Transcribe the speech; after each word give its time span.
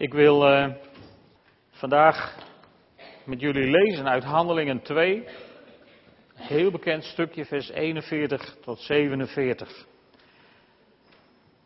Ik 0.00 0.12
wil 0.12 0.52
uh, 0.52 0.66
vandaag 1.70 2.36
met 3.24 3.40
jullie 3.40 3.70
lezen 3.70 4.08
uit 4.08 4.24
Handelingen 4.24 4.82
2, 4.82 5.16
een 5.16 5.26
heel 6.34 6.70
bekend 6.70 7.04
stukje, 7.04 7.44
vers 7.44 7.68
41 7.68 8.56
tot 8.60 8.78
47. 8.78 9.86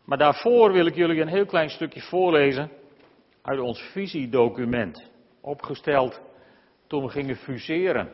Maar 0.05 0.17
daarvoor 0.17 0.71
wil 0.71 0.85
ik 0.85 0.95
jullie 0.95 1.21
een 1.21 1.27
heel 1.27 1.45
klein 1.45 1.69
stukje 1.69 2.01
voorlezen 2.01 2.71
uit 3.41 3.59
ons 3.59 3.81
visiedocument, 3.81 5.11
opgesteld 5.41 6.21
toen 6.87 7.03
we 7.03 7.09
gingen 7.09 7.35
fuseren. 7.35 8.13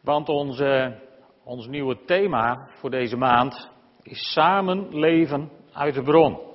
Want 0.00 0.28
onze, 0.28 1.00
ons 1.44 1.66
nieuwe 1.66 2.04
thema 2.04 2.68
voor 2.68 2.90
deze 2.90 3.16
maand 3.16 3.70
is 4.02 4.32
samen 4.32 4.98
leven 4.98 5.50
uit 5.72 5.94
de 5.94 6.02
bron. 6.02 6.53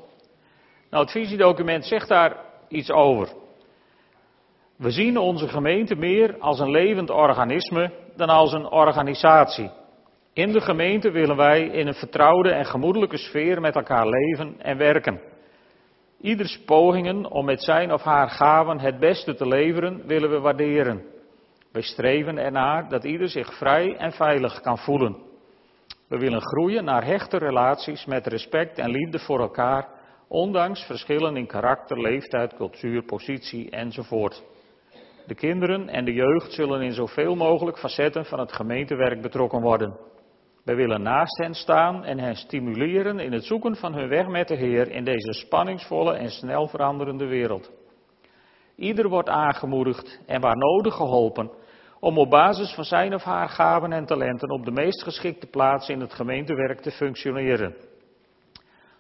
Nou, 0.90 1.04
het 1.04 1.12
visiedocument 1.12 1.86
zegt 1.86 2.08
daar 2.08 2.36
iets 2.68 2.92
over. 2.92 3.30
We 4.76 4.92
zien 4.92 5.18
onze 5.18 5.48
gemeente 5.48 5.96
meer 5.96 6.36
als 6.40 6.60
een 6.60 6.72
levend 6.72 7.10
organisme 7.10 7.92
dan 8.16 8.30
als 8.30 8.54
een 8.54 8.72
organisatie. 8.72 9.70
In 10.34 10.52
de 10.52 10.62
gemeente 10.62 11.12
willen 11.12 11.36
wij 11.36 11.62
in 11.62 11.88
een 11.88 11.94
vertrouwde 11.94 12.52
en 12.52 12.66
gemoedelijke 12.66 13.18
sfeer 13.18 13.62
met 13.62 13.76
elkaar 13.76 14.08
leven 14.08 14.56
en 14.62 14.78
werken. 14.78 15.22
Ieders 16.22 16.60
pogingen 16.66 17.32
om 17.32 17.46
met 17.46 17.64
zijn 17.64 17.94
of 17.94 18.04
haar 18.04 18.30
gaven 18.30 18.80
het 18.80 19.00
beste 19.00 19.36
te 19.36 19.48
leveren 19.48 20.08
willen 20.08 20.30
we 20.30 20.40
waarderen. 20.40 21.06
We 21.72 21.82
streven 21.82 22.38
ernaar 22.38 22.90
dat 22.90 23.04
ieder 23.04 23.30
zich 23.30 23.54
vrij 23.54 23.96
en 23.96 24.12
veilig 24.12 24.62
kan 24.62 24.78
voelen. 24.78 25.18
We 26.08 26.18
willen 26.18 26.42
groeien 26.42 26.84
naar 26.84 27.06
hechte 27.06 27.38
relaties 27.38 28.06
met 28.06 28.28
respect 28.28 28.78
en 28.78 28.90
liefde 28.90 29.20
voor 29.20 29.40
elkaar, 29.40 29.88
ondanks 30.30 30.86
verschillen 30.86 31.38
in 31.38 31.48
karakter, 31.48 32.02
leeftijd, 32.02 32.56
cultuur, 32.56 33.04
positie 33.04 33.70
enzovoort. 33.70 34.44
De 35.28 35.36
kinderen 35.36 35.90
en 35.90 36.06
de 36.06 36.14
jeugd 36.14 36.54
zullen 36.54 36.82
in 36.82 36.94
zoveel 36.94 37.36
mogelijk 37.36 37.78
facetten 37.78 38.26
van 38.26 38.40
het 38.40 38.52
gemeentewerk 38.52 39.22
betrokken 39.22 39.62
worden. 39.62 39.98
Wij 40.64 40.76
willen 40.76 41.02
naast 41.02 41.38
hen 41.38 41.54
staan 41.54 42.04
en 42.04 42.20
hen 42.20 42.36
stimuleren 42.36 43.20
in 43.20 43.32
het 43.32 43.44
zoeken 43.44 43.76
van 43.76 43.94
hun 43.94 44.08
weg 44.08 44.28
met 44.28 44.48
de 44.48 44.56
Heer 44.56 44.92
in 44.92 45.04
deze 45.04 45.34
spanningsvolle 45.34 46.14
en 46.14 46.30
snel 46.30 46.68
veranderende 46.68 47.26
wereld. 47.26 47.72
Ieder 48.76 49.10
wordt 49.10 49.30
aangemoedigd 49.30 50.22
en 50.26 50.42
waar 50.42 50.58
nodig 50.58 50.96
geholpen 50.96 51.52
om 52.00 52.18
op 52.18 52.30
basis 52.30 52.74
van 52.74 52.84
zijn 52.84 53.14
of 53.14 53.24
haar 53.24 53.50
gaven 53.50 53.94
en 53.94 54.06
talenten 54.06 54.50
op 54.50 54.66
de 54.66 54.72
meest 54.72 55.04
geschikte 55.04 55.48
plaats 55.48 55.90
in 55.90 56.00
het 56.00 56.14
gemeentewerk 56.14 56.80
te 56.80 56.92
functioneren. 56.92 57.76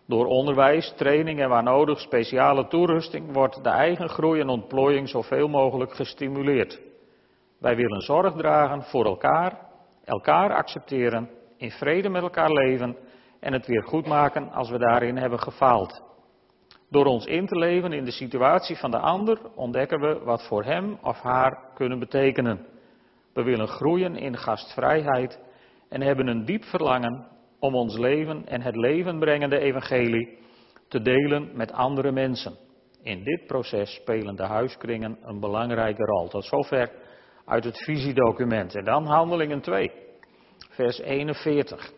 Door 0.09 0.25
onderwijs, 0.25 0.93
training 0.95 1.39
en 1.39 1.49
waar 1.49 1.63
nodig 1.63 1.99
speciale 1.99 2.67
toerusting 2.67 3.33
wordt 3.33 3.63
de 3.63 3.69
eigen 3.69 4.09
groei 4.09 4.39
en 4.39 4.49
ontplooiing 4.49 5.09
zoveel 5.09 5.47
mogelijk 5.47 5.93
gestimuleerd. 5.93 6.81
Wij 7.59 7.75
willen 7.75 8.01
zorg 8.01 8.33
dragen 8.33 8.83
voor 8.83 9.05
elkaar, 9.05 9.59
elkaar 10.03 10.53
accepteren, 10.53 11.29
in 11.57 11.71
vrede 11.71 12.09
met 12.09 12.21
elkaar 12.21 12.51
leven 12.51 12.97
en 13.39 13.53
het 13.53 13.67
weer 13.67 13.83
goed 13.83 14.07
maken 14.07 14.51
als 14.51 14.69
we 14.69 14.77
daarin 14.77 15.17
hebben 15.17 15.39
gefaald. 15.39 16.03
Door 16.89 17.05
ons 17.05 17.25
in 17.25 17.47
te 17.47 17.57
leven 17.57 17.93
in 17.93 18.05
de 18.05 18.11
situatie 18.11 18.77
van 18.77 18.91
de 18.91 18.99
ander 18.99 19.39
ontdekken 19.55 19.99
we 19.99 20.19
wat 20.23 20.47
voor 20.47 20.63
hem 20.63 20.97
of 21.01 21.21
haar 21.21 21.59
kunnen 21.73 21.99
betekenen. 21.99 22.65
We 23.33 23.43
willen 23.43 23.67
groeien 23.67 24.15
in 24.15 24.37
gastvrijheid 24.37 25.39
en 25.89 26.01
hebben 26.01 26.27
een 26.27 26.45
diep 26.45 26.63
verlangen 26.63 27.37
om 27.59 27.75
ons 27.75 27.97
leven 27.97 28.47
en 28.47 28.61
het 28.61 28.75
leven 28.75 29.19
brengende 29.19 29.59
evangelie 29.59 30.37
te 30.87 31.01
delen 31.01 31.49
met 31.53 31.71
andere 31.71 32.11
mensen. 32.11 32.53
In 33.03 33.23
dit 33.23 33.45
proces 33.47 33.93
spelen 33.93 34.35
de 34.35 34.43
huiskringen 34.43 35.17
een 35.21 35.39
belangrijke 35.39 36.03
rol. 36.05 36.27
Tot 36.27 36.45
zover 36.45 36.91
uit 37.45 37.63
het 37.63 37.83
visiedocument. 37.83 38.75
En 38.75 38.83
dan 38.83 39.05
handelingen 39.05 39.61
2, 39.61 39.91
vers 40.69 40.99
41. 40.99 41.91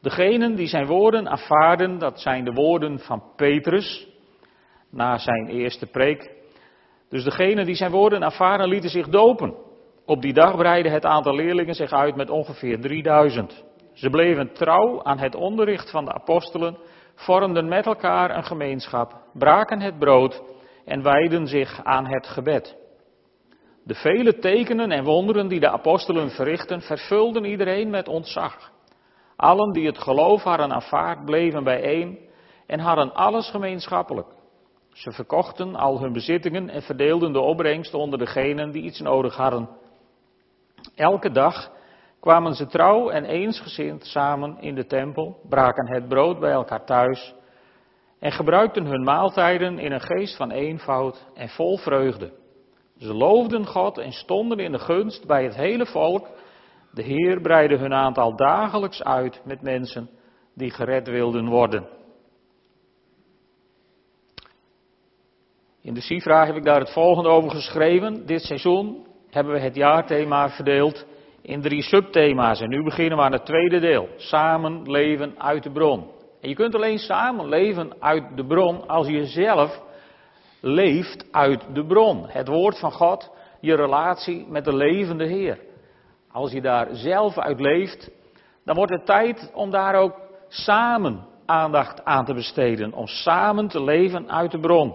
Degenen 0.00 0.54
die 0.54 0.66
zijn 0.66 0.86
woorden 0.86 1.28
aanvaarden, 1.28 1.98
dat 1.98 2.20
zijn 2.20 2.44
de 2.44 2.52
woorden 2.52 2.98
van 2.98 3.22
Petrus 3.36 4.08
na 4.90 5.18
zijn 5.18 5.48
eerste 5.48 5.86
preek. 5.86 6.36
Dus 7.08 7.24
degenen 7.24 7.66
die 7.66 7.74
zijn 7.74 7.90
woorden 7.90 8.24
aanvaarden 8.24 8.68
lieten 8.68 8.90
zich 8.90 9.08
dopen. 9.08 9.54
Op 10.06 10.22
die 10.22 10.32
dag 10.32 10.56
breidde 10.56 10.90
het 10.90 11.04
aantal 11.04 11.34
leerlingen 11.34 11.74
zich 11.74 11.92
uit 11.92 12.16
met 12.16 12.30
ongeveer 12.30 12.80
3000. 12.80 13.64
Ze 13.98 14.10
bleven 14.10 14.52
trouw 14.52 15.02
aan 15.02 15.18
het 15.18 15.34
onderricht 15.34 15.90
van 15.90 16.04
de 16.04 16.12
apostelen, 16.12 16.78
vormden 17.14 17.68
met 17.68 17.86
elkaar 17.86 18.36
een 18.36 18.44
gemeenschap, 18.44 19.22
braken 19.32 19.80
het 19.80 19.98
brood 19.98 20.42
en 20.84 21.02
wijden 21.02 21.46
zich 21.46 21.84
aan 21.84 22.06
het 22.06 22.26
gebed. 22.26 22.76
De 23.84 23.94
vele 23.94 24.38
tekenen 24.38 24.90
en 24.90 25.04
wonderen 25.04 25.48
die 25.48 25.60
de 25.60 25.70
apostelen 25.70 26.30
verrichten, 26.30 26.80
vervulden 26.80 27.44
iedereen 27.44 27.90
met 27.90 28.08
ontzag. 28.08 28.72
Allen 29.36 29.72
die 29.72 29.86
het 29.86 29.98
geloof 29.98 30.42
hadden 30.42 30.72
aanvaard, 30.72 31.24
bleven 31.24 31.64
bijeen 31.64 32.18
en 32.66 32.78
hadden 32.78 33.14
alles 33.14 33.50
gemeenschappelijk. 33.50 34.28
Ze 34.92 35.12
verkochten 35.12 35.74
al 35.74 36.00
hun 36.00 36.12
bezittingen 36.12 36.68
en 36.68 36.82
verdeelden 36.82 37.32
de 37.32 37.40
opbrengst 37.40 37.94
onder 37.94 38.18
degenen 38.18 38.70
die 38.70 38.82
iets 38.82 39.00
nodig 39.00 39.36
hadden. 39.36 39.68
Elke 40.94 41.30
dag 41.30 41.76
kwamen 42.20 42.54
ze 42.54 42.66
trouw 42.66 43.10
en 43.10 43.24
eensgezind 43.24 44.04
samen 44.06 44.60
in 44.60 44.74
de 44.74 44.86
tempel, 44.86 45.40
braken 45.48 45.88
het 45.88 46.08
brood 46.08 46.38
bij 46.40 46.52
elkaar 46.52 46.84
thuis 46.84 47.34
en 48.18 48.32
gebruikten 48.32 48.86
hun 48.86 49.02
maaltijden 49.02 49.78
in 49.78 49.92
een 49.92 50.00
geest 50.00 50.36
van 50.36 50.50
eenvoud 50.50 51.26
en 51.34 51.48
vol 51.48 51.78
vreugde. 51.78 52.32
Ze 52.98 53.14
loofden 53.14 53.66
God 53.66 53.98
en 53.98 54.12
stonden 54.12 54.58
in 54.58 54.72
de 54.72 54.78
gunst 54.78 55.26
bij 55.26 55.44
het 55.44 55.54
hele 55.54 55.86
volk. 55.86 56.28
De 56.92 57.02
Heer 57.02 57.40
breidde 57.40 57.76
hun 57.76 57.94
aantal 57.94 58.36
dagelijks 58.36 59.02
uit 59.02 59.40
met 59.44 59.62
mensen 59.62 60.10
die 60.54 60.70
gered 60.70 61.08
wilden 61.08 61.48
worden. 61.48 61.88
In 65.82 65.94
de 65.94 66.00
Sifra 66.00 66.46
heb 66.46 66.56
ik 66.56 66.64
daar 66.64 66.80
het 66.80 66.92
volgende 66.92 67.28
over 67.28 67.50
geschreven. 67.50 68.26
Dit 68.26 68.42
seizoen 68.42 69.06
hebben 69.30 69.52
we 69.52 69.60
het 69.60 69.74
jaarthema 69.74 70.50
verdeeld 70.50 71.06
in 71.48 71.60
drie 71.60 71.82
subthema's. 71.82 72.60
En 72.60 72.68
nu 72.68 72.82
beginnen 72.82 73.18
we 73.18 73.24
aan 73.24 73.32
het 73.32 73.44
tweede 73.44 73.80
deel. 73.80 74.08
Samen 74.16 74.90
leven 74.90 75.34
uit 75.38 75.62
de 75.62 75.70
bron. 75.70 76.10
En 76.40 76.48
je 76.48 76.54
kunt 76.54 76.74
alleen 76.74 76.98
samen 76.98 77.48
leven 77.48 77.92
uit 78.00 78.36
de 78.36 78.46
bron 78.46 78.88
als 78.88 79.06
je 79.06 79.26
zelf 79.26 79.80
leeft 80.60 81.32
uit 81.32 81.64
de 81.72 81.86
bron. 81.86 82.24
Het 82.28 82.48
woord 82.48 82.78
van 82.78 82.92
God, 82.92 83.30
je 83.60 83.74
relatie 83.74 84.46
met 84.48 84.64
de 84.64 84.76
levende 84.76 85.26
Heer. 85.26 85.58
Als 86.32 86.52
je 86.52 86.60
daar 86.60 86.88
zelf 86.92 87.38
uit 87.38 87.60
leeft, 87.60 88.10
dan 88.64 88.76
wordt 88.76 88.92
het 88.92 89.06
tijd 89.06 89.50
om 89.54 89.70
daar 89.70 89.94
ook 89.94 90.14
samen 90.48 91.26
aandacht 91.46 92.04
aan 92.04 92.24
te 92.24 92.34
besteden. 92.34 92.92
Om 92.92 93.06
samen 93.06 93.68
te 93.68 93.84
leven 93.84 94.30
uit 94.30 94.50
de 94.50 94.60
bron. 94.60 94.94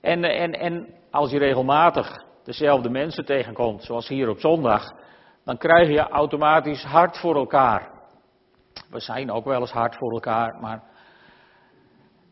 En, 0.00 0.24
en, 0.24 0.52
en 0.52 0.86
als 1.10 1.30
je 1.30 1.38
regelmatig 1.38 2.24
dezelfde 2.44 2.90
mensen 2.90 3.24
tegenkomt, 3.24 3.82
zoals 3.82 4.08
hier 4.08 4.28
op 4.28 4.40
zondag, 4.40 5.04
dan 5.46 5.56
krijg 5.56 5.88
je 5.88 6.08
automatisch 6.08 6.84
hart 6.84 7.18
voor 7.18 7.36
elkaar. 7.36 7.90
We 8.90 9.00
zijn 9.00 9.30
ook 9.30 9.44
wel 9.44 9.60
eens 9.60 9.72
hard 9.72 9.96
voor 9.96 10.12
elkaar, 10.12 10.56
maar 10.60 10.82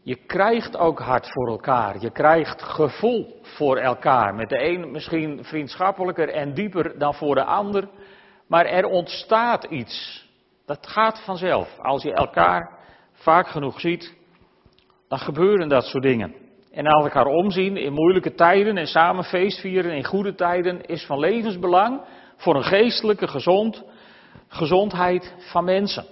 je 0.03 0.15
krijgt 0.15 0.77
ook 0.77 0.99
hart 0.99 1.33
voor 1.33 1.49
elkaar. 1.49 2.01
Je 2.01 2.11
krijgt 2.11 2.63
gevoel 2.63 3.41
voor 3.43 3.77
elkaar. 3.77 4.35
Met 4.35 4.49
de 4.49 4.65
een 4.65 4.91
misschien 4.91 5.45
vriendschappelijker 5.45 6.29
en 6.29 6.55
dieper 6.55 6.99
dan 6.99 7.15
voor 7.15 7.35
de 7.35 7.45
ander. 7.45 7.89
Maar 8.49 8.67
er 8.67 8.85
ontstaat 8.85 9.65
iets. 9.65 10.27
Dat 10.67 10.87
gaat 10.87 11.25
vanzelf. 11.25 11.79
Als 11.79 12.03
je 12.03 12.13
elkaar 12.13 12.79
vaak 13.13 13.49
genoeg 13.49 13.81
ziet, 13.81 14.15
dan 15.09 15.19
gebeuren 15.19 15.69
dat 15.69 15.85
soort 15.85 16.03
dingen. 16.03 16.35
En 16.73 16.87
elkaar 16.87 17.27
omzien 17.27 17.77
in 17.77 17.93
moeilijke 17.93 18.35
tijden 18.35 18.77
en 18.77 18.87
samen 18.87 19.25
feestvieren 19.25 19.93
in 19.93 20.05
goede 20.05 20.35
tijden 20.35 20.85
is 20.85 21.07
van 21.07 21.19
levensbelang 21.19 22.01
voor 22.45 22.57
een 22.57 22.65
geestelijke 22.65 23.29
gezond, 23.29 23.85
gezondheid 24.49 25.35
van 25.39 25.65
mensen. 25.65 26.05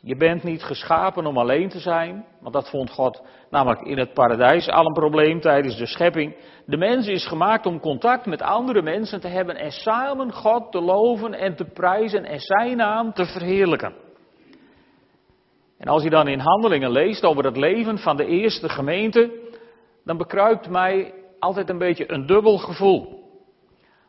Je 0.00 0.16
bent 0.16 0.42
niet 0.42 0.62
geschapen 0.62 1.26
om 1.26 1.38
alleen 1.38 1.68
te 1.68 1.78
zijn, 1.78 2.24
want 2.40 2.54
dat 2.54 2.70
vond 2.70 2.90
God 2.90 3.22
namelijk 3.50 3.80
in 3.80 3.98
het 3.98 4.12
paradijs 4.12 4.68
al 4.68 4.86
een 4.86 4.92
probleem 4.92 5.40
tijdens 5.40 5.76
de 5.76 5.86
schepping. 5.86 6.36
De 6.66 6.76
mens 6.76 7.06
is 7.06 7.26
gemaakt 7.26 7.66
om 7.66 7.80
contact 7.80 8.26
met 8.26 8.42
andere 8.42 8.82
mensen 8.82 9.20
te 9.20 9.28
hebben 9.28 9.56
en 9.56 9.70
samen 9.70 10.32
God 10.32 10.72
te 10.72 10.80
loven 10.80 11.34
en 11.34 11.56
te 11.56 11.64
prijzen 11.64 12.24
en 12.24 12.40
zijn 12.40 12.76
naam 12.76 13.12
te 13.12 13.24
verheerlijken. 13.24 13.94
En 15.78 15.88
als 15.88 16.02
je 16.02 16.10
dan 16.10 16.28
in 16.28 16.38
handelingen 16.38 16.90
leest 16.90 17.24
over 17.24 17.44
het 17.44 17.56
leven 17.56 17.98
van 17.98 18.16
de 18.16 18.26
eerste 18.26 18.68
gemeente, 18.68 19.30
dan 20.04 20.16
bekruipt 20.16 20.68
mij 20.68 21.14
altijd 21.38 21.68
een 21.68 21.78
beetje 21.78 22.12
een 22.12 22.26
dubbel 22.26 22.58
gevoel. 22.58 23.27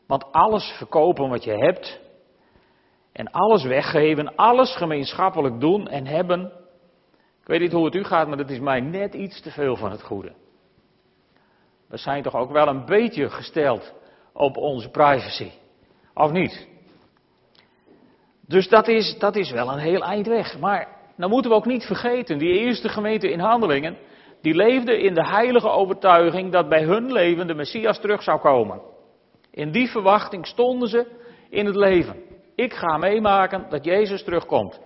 Want 0.10 0.32
alles 0.32 0.74
verkopen 0.78 1.30
wat 1.30 1.44
je 1.44 1.54
hebt 1.54 2.00
en 3.12 3.32
alles 3.32 3.64
weggeven, 3.64 4.36
alles 4.36 4.76
gemeenschappelijk 4.76 5.60
doen 5.60 5.88
en 5.88 6.06
hebben, 6.06 6.52
weet 7.50 7.60
niet 7.60 7.72
hoe 7.72 7.86
het 7.86 7.96
u 7.96 8.04
gaat, 8.04 8.28
maar 8.28 8.38
het 8.38 8.50
is 8.50 8.60
mij 8.60 8.80
net 8.80 9.14
iets 9.14 9.42
te 9.42 9.52
veel 9.52 9.76
van 9.76 9.92
het 9.92 10.04
goede. 10.04 10.34
We 11.88 11.98
zijn 11.98 12.24
toch 12.24 12.36
ook 12.36 12.52
wel 12.52 12.68
een 12.68 12.86
beetje 12.86 13.30
gesteld 13.30 13.94
op 14.34 14.58
onze 14.58 14.90
privacy. 14.90 15.52
Of 16.14 16.32
niet? 16.32 16.68
Dus 18.48 18.70
dat 18.70 18.88
is, 18.88 19.18
dat 19.20 19.36
is 19.36 19.52
wel 19.52 19.72
een 19.72 19.80
heel 19.80 20.04
eind 20.04 20.28
weg. 20.28 20.60
Maar 20.60 20.88
dan 21.18 21.30
moeten 21.30 21.52
we 21.52 21.58
ook 21.58 21.66
niet 21.66 21.86
vergeten, 21.86 22.38
die 22.38 22.60
eerste 22.60 22.90
gemeente 22.90 23.32
in 23.32 23.40
handelingen, 23.40 23.98
die 24.42 24.56
leefde 24.56 25.02
in 25.02 25.14
de 25.14 25.28
heilige 25.28 25.70
overtuiging 25.70 26.52
dat 26.52 26.70
bij 26.70 26.84
hun 26.84 27.12
leven 27.12 27.48
de 27.48 27.54
Messias 27.54 28.00
terug 28.00 28.24
zou 28.24 28.40
komen. 28.40 28.82
In 29.60 29.72
die 29.72 29.90
verwachting 29.90 30.48
stonden 30.48 30.90
ze 30.90 31.08
in 31.50 31.66
het 31.66 31.76
leven. 31.76 32.16
Ik 32.56 32.74
ga 32.74 32.98
meemaken 32.98 33.66
dat 33.70 33.86
Jezus 33.86 34.24
terugkomt. 34.24 34.80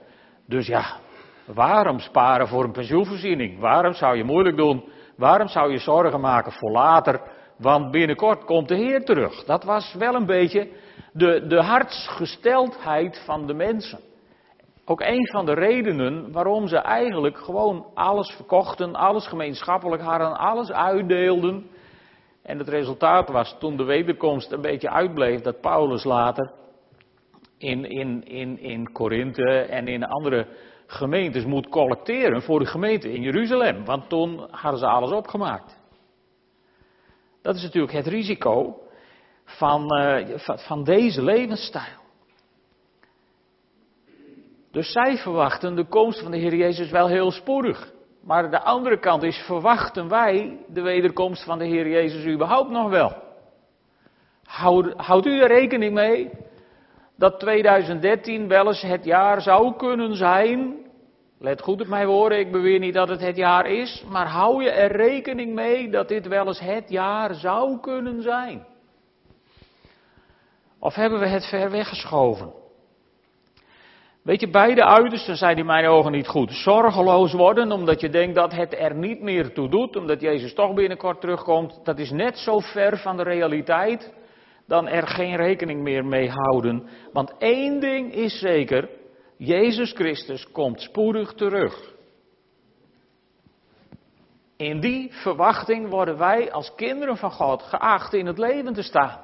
Dus 0.47 0.67
ja, 0.67 0.97
waarom 1.45 1.99
sparen 1.99 2.47
voor 2.47 2.63
een 2.63 2.71
pensioenvoorziening? 2.71 3.59
Waarom 3.59 3.93
zou 3.93 4.17
je 4.17 4.23
moeilijk 4.23 4.57
doen? 4.57 4.83
Waarom 5.17 5.47
zou 5.47 5.71
je 5.71 5.77
zorgen 5.77 6.19
maken 6.19 6.51
voor 6.51 6.71
later? 6.71 7.21
Want 7.57 7.91
binnenkort 7.91 8.45
komt 8.45 8.67
de 8.67 8.75
Heer 8.75 9.05
terug. 9.05 9.43
Dat 9.43 9.63
was 9.63 9.93
wel 9.93 10.15
een 10.15 10.25
beetje 10.25 10.69
de, 11.11 11.47
de 11.47 11.61
hartsgesteldheid 11.61 13.21
van 13.25 13.47
de 13.47 13.53
mensen. 13.53 13.99
Ook 14.85 15.01
een 15.01 15.27
van 15.27 15.45
de 15.45 15.53
redenen 15.53 16.31
waarom 16.31 16.67
ze 16.67 16.77
eigenlijk 16.77 17.37
gewoon 17.37 17.85
alles 17.93 18.33
verkochten, 18.35 18.95
alles 18.95 19.27
gemeenschappelijk 19.27 20.01
hadden, 20.01 20.37
alles 20.37 20.71
uitdeelden. 20.71 21.71
En 22.43 22.57
het 22.57 22.69
resultaat 22.69 23.29
was 23.29 23.55
toen 23.59 23.77
de 23.77 23.83
wederkomst 23.83 24.51
een 24.51 24.61
beetje 24.61 24.89
uitbleef, 24.89 25.41
dat 25.41 25.61
Paulus 25.61 26.03
later 26.03 26.51
in, 27.57 27.85
in, 27.85 28.23
in, 28.25 28.59
in 28.59 28.91
Korinthe 28.91 29.59
en 29.59 29.87
in 29.87 30.03
andere 30.03 30.47
gemeentes 30.87 31.45
moet 31.45 31.69
collecteren 31.69 32.41
voor 32.41 32.59
de 32.59 32.65
gemeente 32.65 33.11
in 33.11 33.21
Jeruzalem. 33.21 33.85
Want 33.85 34.09
toen 34.09 34.47
hadden 34.51 34.79
ze 34.79 34.87
alles 34.87 35.11
opgemaakt. 35.11 35.77
Dat 37.41 37.55
is 37.55 37.61
natuurlijk 37.61 37.93
het 37.93 38.07
risico 38.07 38.81
van, 39.45 39.99
uh, 39.99 40.37
van 40.37 40.83
deze 40.83 41.23
levensstijl. 41.23 42.01
Dus 44.71 44.91
zij 44.91 45.17
verwachten 45.17 45.75
de 45.75 45.85
komst 45.85 46.21
van 46.21 46.31
de 46.31 46.37
Heer 46.37 46.55
Jezus 46.55 46.91
wel 46.91 47.07
heel 47.07 47.31
spoedig. 47.31 47.92
Maar 48.23 48.51
de 48.51 48.61
andere 48.61 48.99
kant 48.99 49.23
is, 49.23 49.37
verwachten 49.37 50.07
wij 50.07 50.57
de 50.67 50.81
wederkomst 50.81 51.43
van 51.43 51.57
de 51.57 51.65
Heer 51.65 51.87
Jezus 51.87 52.25
überhaupt 52.25 52.69
nog 52.69 52.89
wel? 52.89 53.21
houdt 54.95 55.25
u 55.25 55.39
er 55.39 55.47
rekening 55.47 55.93
mee 55.93 56.29
dat 57.15 57.39
2013 57.39 58.47
wel 58.47 58.67
eens 58.67 58.81
het 58.81 59.05
jaar 59.05 59.41
zou 59.41 59.75
kunnen 59.75 60.15
zijn? 60.15 60.75
Let 61.39 61.61
goed 61.61 61.81
op 61.81 61.87
mijn 61.87 62.07
woorden, 62.07 62.39
ik 62.39 62.51
beweer 62.51 62.79
niet 62.79 62.93
dat 62.93 63.09
het 63.09 63.21
het 63.21 63.35
jaar 63.35 63.65
is, 63.65 64.03
maar 64.09 64.27
hou 64.27 64.63
je 64.63 64.69
er 64.69 64.91
rekening 64.91 65.53
mee 65.53 65.89
dat 65.89 66.07
dit 66.07 66.27
wel 66.27 66.47
eens 66.47 66.59
het 66.59 66.89
jaar 66.89 67.33
zou 67.33 67.79
kunnen 67.79 68.21
zijn? 68.21 68.65
Of 70.79 70.95
hebben 70.95 71.19
we 71.19 71.27
het 71.27 71.45
ver 71.45 71.71
weggeschoven? 71.71 72.62
Weet 74.23 74.39
je, 74.39 74.49
beide 74.49 74.85
uitersten 74.85 75.35
zijn 75.35 75.57
in 75.57 75.65
mijn 75.65 75.85
ogen 75.85 76.11
niet 76.11 76.27
goed. 76.27 76.51
Zorgeloos 76.51 77.33
worden 77.33 77.71
omdat 77.71 78.01
je 78.01 78.09
denkt 78.09 78.35
dat 78.35 78.53
het 78.53 78.73
er 78.77 78.95
niet 78.95 79.21
meer 79.21 79.53
toe 79.53 79.69
doet, 79.69 79.95
omdat 79.95 80.21
Jezus 80.21 80.53
toch 80.53 80.73
binnenkort 80.73 81.21
terugkomt, 81.21 81.79
dat 81.83 81.99
is 81.99 82.11
net 82.11 82.37
zo 82.37 82.59
ver 82.59 82.97
van 82.97 83.17
de 83.17 83.23
realiteit 83.23 84.13
dan 84.67 84.87
er 84.87 85.07
geen 85.07 85.35
rekening 85.35 85.81
meer 85.81 86.05
mee 86.05 86.29
houden. 86.29 86.87
Want 87.13 87.33
één 87.37 87.79
ding 87.79 88.13
is 88.13 88.39
zeker, 88.39 88.89
Jezus 89.37 89.91
Christus 89.91 90.51
komt 90.51 90.81
spoedig 90.81 91.33
terug. 91.33 91.91
In 94.57 94.79
die 94.79 95.09
verwachting 95.11 95.89
worden 95.89 96.17
wij 96.17 96.51
als 96.51 96.75
kinderen 96.75 97.17
van 97.17 97.31
God 97.31 97.61
geacht 97.61 98.13
in 98.13 98.25
het 98.25 98.37
leven 98.37 98.73
te 98.73 98.81
staan. 98.81 99.19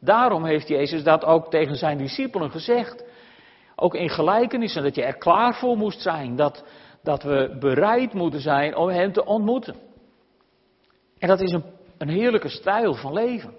Daarom 0.00 0.44
heeft 0.44 0.68
Jezus 0.68 1.02
dat 1.02 1.24
ook 1.24 1.50
tegen 1.50 1.76
zijn 1.76 1.98
discipelen 1.98 2.50
gezegd. 2.50 3.04
Ook 3.80 3.94
in 3.94 4.08
gelijkenissen, 4.08 4.82
dat 4.82 4.94
je 4.94 5.04
er 5.04 5.18
klaar 5.18 5.54
voor 5.54 5.76
moest 5.76 6.00
zijn. 6.00 6.36
Dat, 6.36 6.64
dat 7.02 7.22
we 7.22 7.56
bereid 7.60 8.12
moeten 8.12 8.40
zijn 8.40 8.76
om 8.76 8.88
Hem 8.88 9.12
te 9.12 9.24
ontmoeten. 9.24 9.76
En 11.18 11.28
dat 11.28 11.40
is 11.40 11.52
een, 11.52 11.64
een 11.98 12.08
heerlijke 12.08 12.48
stijl 12.48 12.94
van 12.94 13.12
leven. 13.12 13.54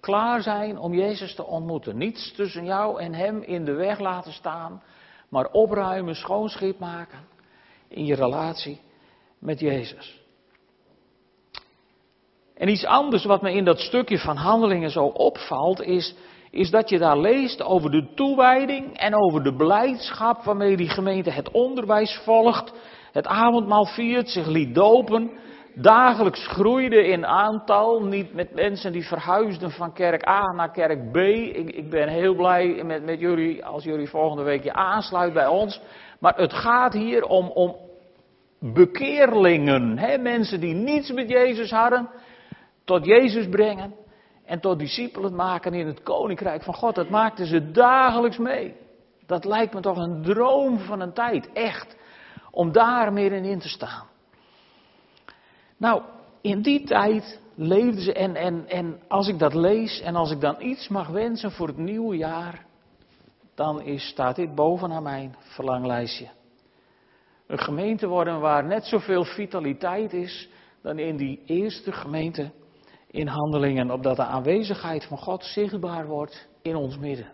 Klaar 0.00 0.42
zijn 0.42 0.78
om 0.78 0.94
Jezus 0.94 1.34
te 1.34 1.46
ontmoeten. 1.46 1.96
Niets 1.96 2.32
tussen 2.32 2.64
jou 2.64 3.00
en 3.00 3.14
Hem 3.14 3.42
in 3.42 3.64
de 3.64 3.72
weg 3.72 3.98
laten 3.98 4.32
staan. 4.32 4.82
Maar 5.28 5.50
opruimen, 5.50 6.14
schoonschip 6.14 6.78
maken 6.78 7.18
in 7.88 8.04
je 8.04 8.14
relatie 8.14 8.80
met 9.38 9.60
Jezus. 9.60 10.20
En 12.54 12.68
iets 12.68 12.84
anders 12.84 13.24
wat 13.24 13.42
me 13.42 13.52
in 13.52 13.64
dat 13.64 13.78
stukje 13.78 14.18
van 14.18 14.36
handelingen 14.36 14.90
zo 14.90 15.04
opvalt, 15.04 15.82
is 15.82 16.14
is 16.52 16.70
dat 16.70 16.88
je 16.88 16.98
daar 16.98 17.18
leest 17.18 17.62
over 17.62 17.90
de 17.90 18.14
toewijding 18.14 18.98
en 18.98 19.14
over 19.14 19.42
de 19.42 19.54
blijdschap 19.54 20.44
waarmee 20.44 20.76
die 20.76 20.88
gemeente 20.88 21.30
het 21.30 21.50
onderwijs 21.50 22.20
volgt, 22.24 22.72
het 23.12 23.26
avondmaal 23.26 23.84
viert, 23.84 24.28
zich 24.28 24.46
liet 24.46 24.74
dopen, 24.74 25.30
dagelijks 25.74 26.46
groeide 26.46 27.06
in 27.06 27.26
aantal, 27.26 28.02
niet 28.02 28.34
met 28.34 28.54
mensen 28.54 28.92
die 28.92 29.06
verhuisden 29.06 29.70
van 29.70 29.92
kerk 29.92 30.28
A 30.28 30.52
naar 30.52 30.70
kerk 30.70 31.12
B. 31.12 31.16
Ik, 31.16 31.70
ik 31.70 31.90
ben 31.90 32.08
heel 32.08 32.34
blij 32.34 32.82
met, 32.84 33.04
met 33.04 33.20
jullie 33.20 33.64
als 33.64 33.84
jullie 33.84 34.08
volgende 34.08 34.42
week 34.42 34.62
je 34.62 34.72
aansluit 34.72 35.32
bij 35.32 35.46
ons. 35.46 35.80
Maar 36.20 36.36
het 36.36 36.52
gaat 36.52 36.92
hier 36.92 37.24
om, 37.24 37.50
om 37.50 37.76
bekeerlingen, 38.60 39.98
hè? 39.98 40.18
mensen 40.18 40.60
die 40.60 40.74
niets 40.74 41.12
met 41.12 41.28
Jezus 41.28 41.70
hadden, 41.70 42.08
tot 42.84 43.04
Jezus 43.04 43.48
brengen 43.48 44.01
en 44.52 44.60
tot 44.60 44.78
discipelen 44.78 45.34
maken 45.34 45.74
in 45.74 45.86
het 45.86 46.02
koninkrijk 46.02 46.62
van 46.62 46.74
God. 46.74 46.94
Dat 46.94 47.08
maakten 47.08 47.46
ze 47.46 47.70
dagelijks 47.70 48.38
mee. 48.38 48.76
Dat 49.26 49.44
lijkt 49.44 49.74
me 49.74 49.80
toch 49.80 49.96
een 49.96 50.22
droom 50.22 50.78
van 50.78 51.00
een 51.00 51.12
tijd, 51.12 51.52
echt, 51.52 51.96
om 52.50 52.72
daar 52.72 53.12
meer 53.12 53.32
in 53.32 53.58
te 53.58 53.68
staan. 53.68 54.06
Nou, 55.76 56.02
in 56.40 56.62
die 56.62 56.84
tijd 56.84 57.40
leefden 57.54 58.02
ze 58.02 58.12
en, 58.12 58.36
en, 58.36 58.68
en 58.68 59.00
als 59.08 59.28
ik 59.28 59.38
dat 59.38 59.54
lees 59.54 60.00
en 60.00 60.16
als 60.16 60.30
ik 60.30 60.40
dan 60.40 60.56
iets 60.58 60.88
mag 60.88 61.08
wensen 61.08 61.50
voor 61.50 61.66
het 61.66 61.78
nieuwe 61.78 62.16
jaar, 62.16 62.64
dan 63.54 63.82
is, 63.82 64.08
staat 64.08 64.36
dit 64.36 64.54
bovenaan 64.54 65.02
mijn 65.02 65.36
verlanglijstje. 65.38 66.28
Een 67.46 67.58
gemeente 67.58 68.06
worden 68.06 68.40
waar 68.40 68.64
net 68.64 68.84
zoveel 68.84 69.24
vitaliteit 69.24 70.12
is 70.12 70.48
dan 70.82 70.98
in 70.98 71.16
die 71.16 71.42
eerste 71.46 71.92
gemeente 71.92 72.50
in 73.12 73.26
handelingen, 73.26 73.90
opdat 73.90 74.16
de 74.16 74.24
aanwezigheid 74.24 75.04
van 75.04 75.18
God 75.18 75.44
zichtbaar 75.44 76.06
wordt 76.06 76.48
in 76.62 76.76
ons 76.76 76.98
midden. 76.98 77.32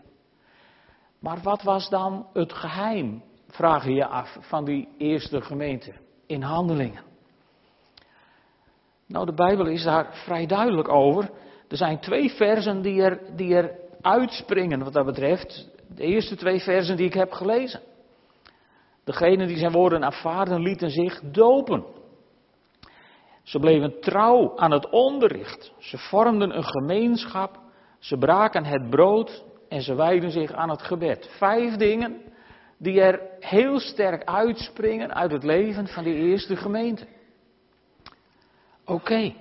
Maar 1.20 1.38
wat 1.42 1.62
was 1.62 1.88
dan 1.88 2.26
het 2.32 2.52
geheim, 2.52 3.22
vraag 3.48 3.84
je 3.84 3.92
je 3.92 4.06
af, 4.06 4.36
van 4.40 4.64
die 4.64 4.88
eerste 4.98 5.40
gemeente 5.40 5.92
in 6.26 6.42
handelingen? 6.42 7.02
Nou, 9.06 9.26
de 9.26 9.34
Bijbel 9.34 9.66
is 9.66 9.82
daar 9.82 10.14
vrij 10.24 10.46
duidelijk 10.46 10.88
over. 10.88 11.30
Er 11.68 11.76
zijn 11.76 12.00
twee 12.00 12.30
versen 12.30 12.82
die 12.82 13.02
er, 13.02 13.36
die 13.36 13.54
er 13.54 13.78
uitspringen 14.00 14.84
wat 14.84 14.92
dat 14.92 15.04
betreft. 15.04 15.68
De 15.94 16.02
eerste 16.02 16.36
twee 16.36 16.60
versen 16.60 16.96
die 16.96 17.06
ik 17.06 17.14
heb 17.14 17.32
gelezen. 17.32 17.80
Degene 19.04 19.46
die 19.46 19.56
zijn 19.56 19.72
woorden 19.72 20.04
aanvaarden 20.04 20.60
lieten 20.60 20.90
zich 20.90 21.20
dopen. 21.20 21.84
Ze 23.48 23.58
bleven 23.58 24.00
trouw 24.00 24.56
aan 24.56 24.70
het 24.70 24.90
onderricht. 24.90 25.72
Ze 25.78 25.98
vormden 25.98 26.56
een 26.56 26.64
gemeenschap. 26.64 27.58
Ze 27.98 28.16
braken 28.16 28.64
het 28.64 28.90
brood 28.90 29.44
en 29.68 29.82
ze 29.82 29.94
wijden 29.94 30.30
zich 30.30 30.52
aan 30.52 30.70
het 30.70 30.82
gebed. 30.82 31.28
Vijf 31.38 31.76
dingen 31.76 32.22
die 32.78 33.00
er 33.00 33.20
heel 33.40 33.80
sterk 33.80 34.24
uitspringen 34.24 35.14
uit 35.14 35.30
het 35.30 35.44
leven 35.44 35.86
van 35.86 36.04
die 36.04 36.14
eerste 36.14 36.56
gemeente. 36.56 37.06
Oké. 38.84 39.32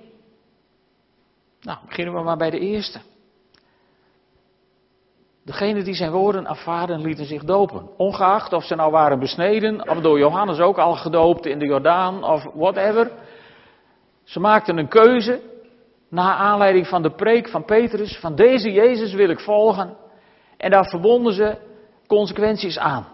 Nou, 1.60 1.78
beginnen 1.86 2.14
we 2.14 2.22
maar 2.22 2.36
bij 2.36 2.50
de 2.50 2.58
eerste. 2.58 3.00
Degene 5.44 5.82
die 5.82 5.94
zijn 5.94 6.10
woorden 6.10 6.46
afvaarden 6.46 7.00
lieten 7.00 7.26
zich 7.26 7.44
dopen. 7.44 7.88
Ongeacht 7.96 8.52
of 8.52 8.64
ze 8.64 8.74
nou 8.74 8.90
waren 8.90 9.18
besneden, 9.18 9.88
of 9.88 10.00
door 10.00 10.18
Johannes 10.18 10.58
ook 10.58 10.78
al 10.78 10.94
gedoopt 10.94 11.46
in 11.46 11.58
de 11.58 11.66
Jordaan, 11.66 12.24
of 12.24 12.44
whatever. 12.54 13.10
Ze 14.28 14.40
maakten 14.40 14.78
een 14.78 14.88
keuze, 14.88 15.40
na 16.10 16.34
aanleiding 16.34 16.86
van 16.86 17.02
de 17.02 17.10
preek 17.10 17.48
van 17.48 17.64
Petrus, 17.64 18.18
van 18.18 18.34
deze 18.34 18.72
Jezus 18.72 19.12
wil 19.12 19.28
ik 19.28 19.40
volgen. 19.40 19.96
En 20.56 20.70
daar 20.70 20.88
verbonden 20.88 21.32
ze 21.32 21.56
consequenties 22.06 22.78
aan. 22.78 23.06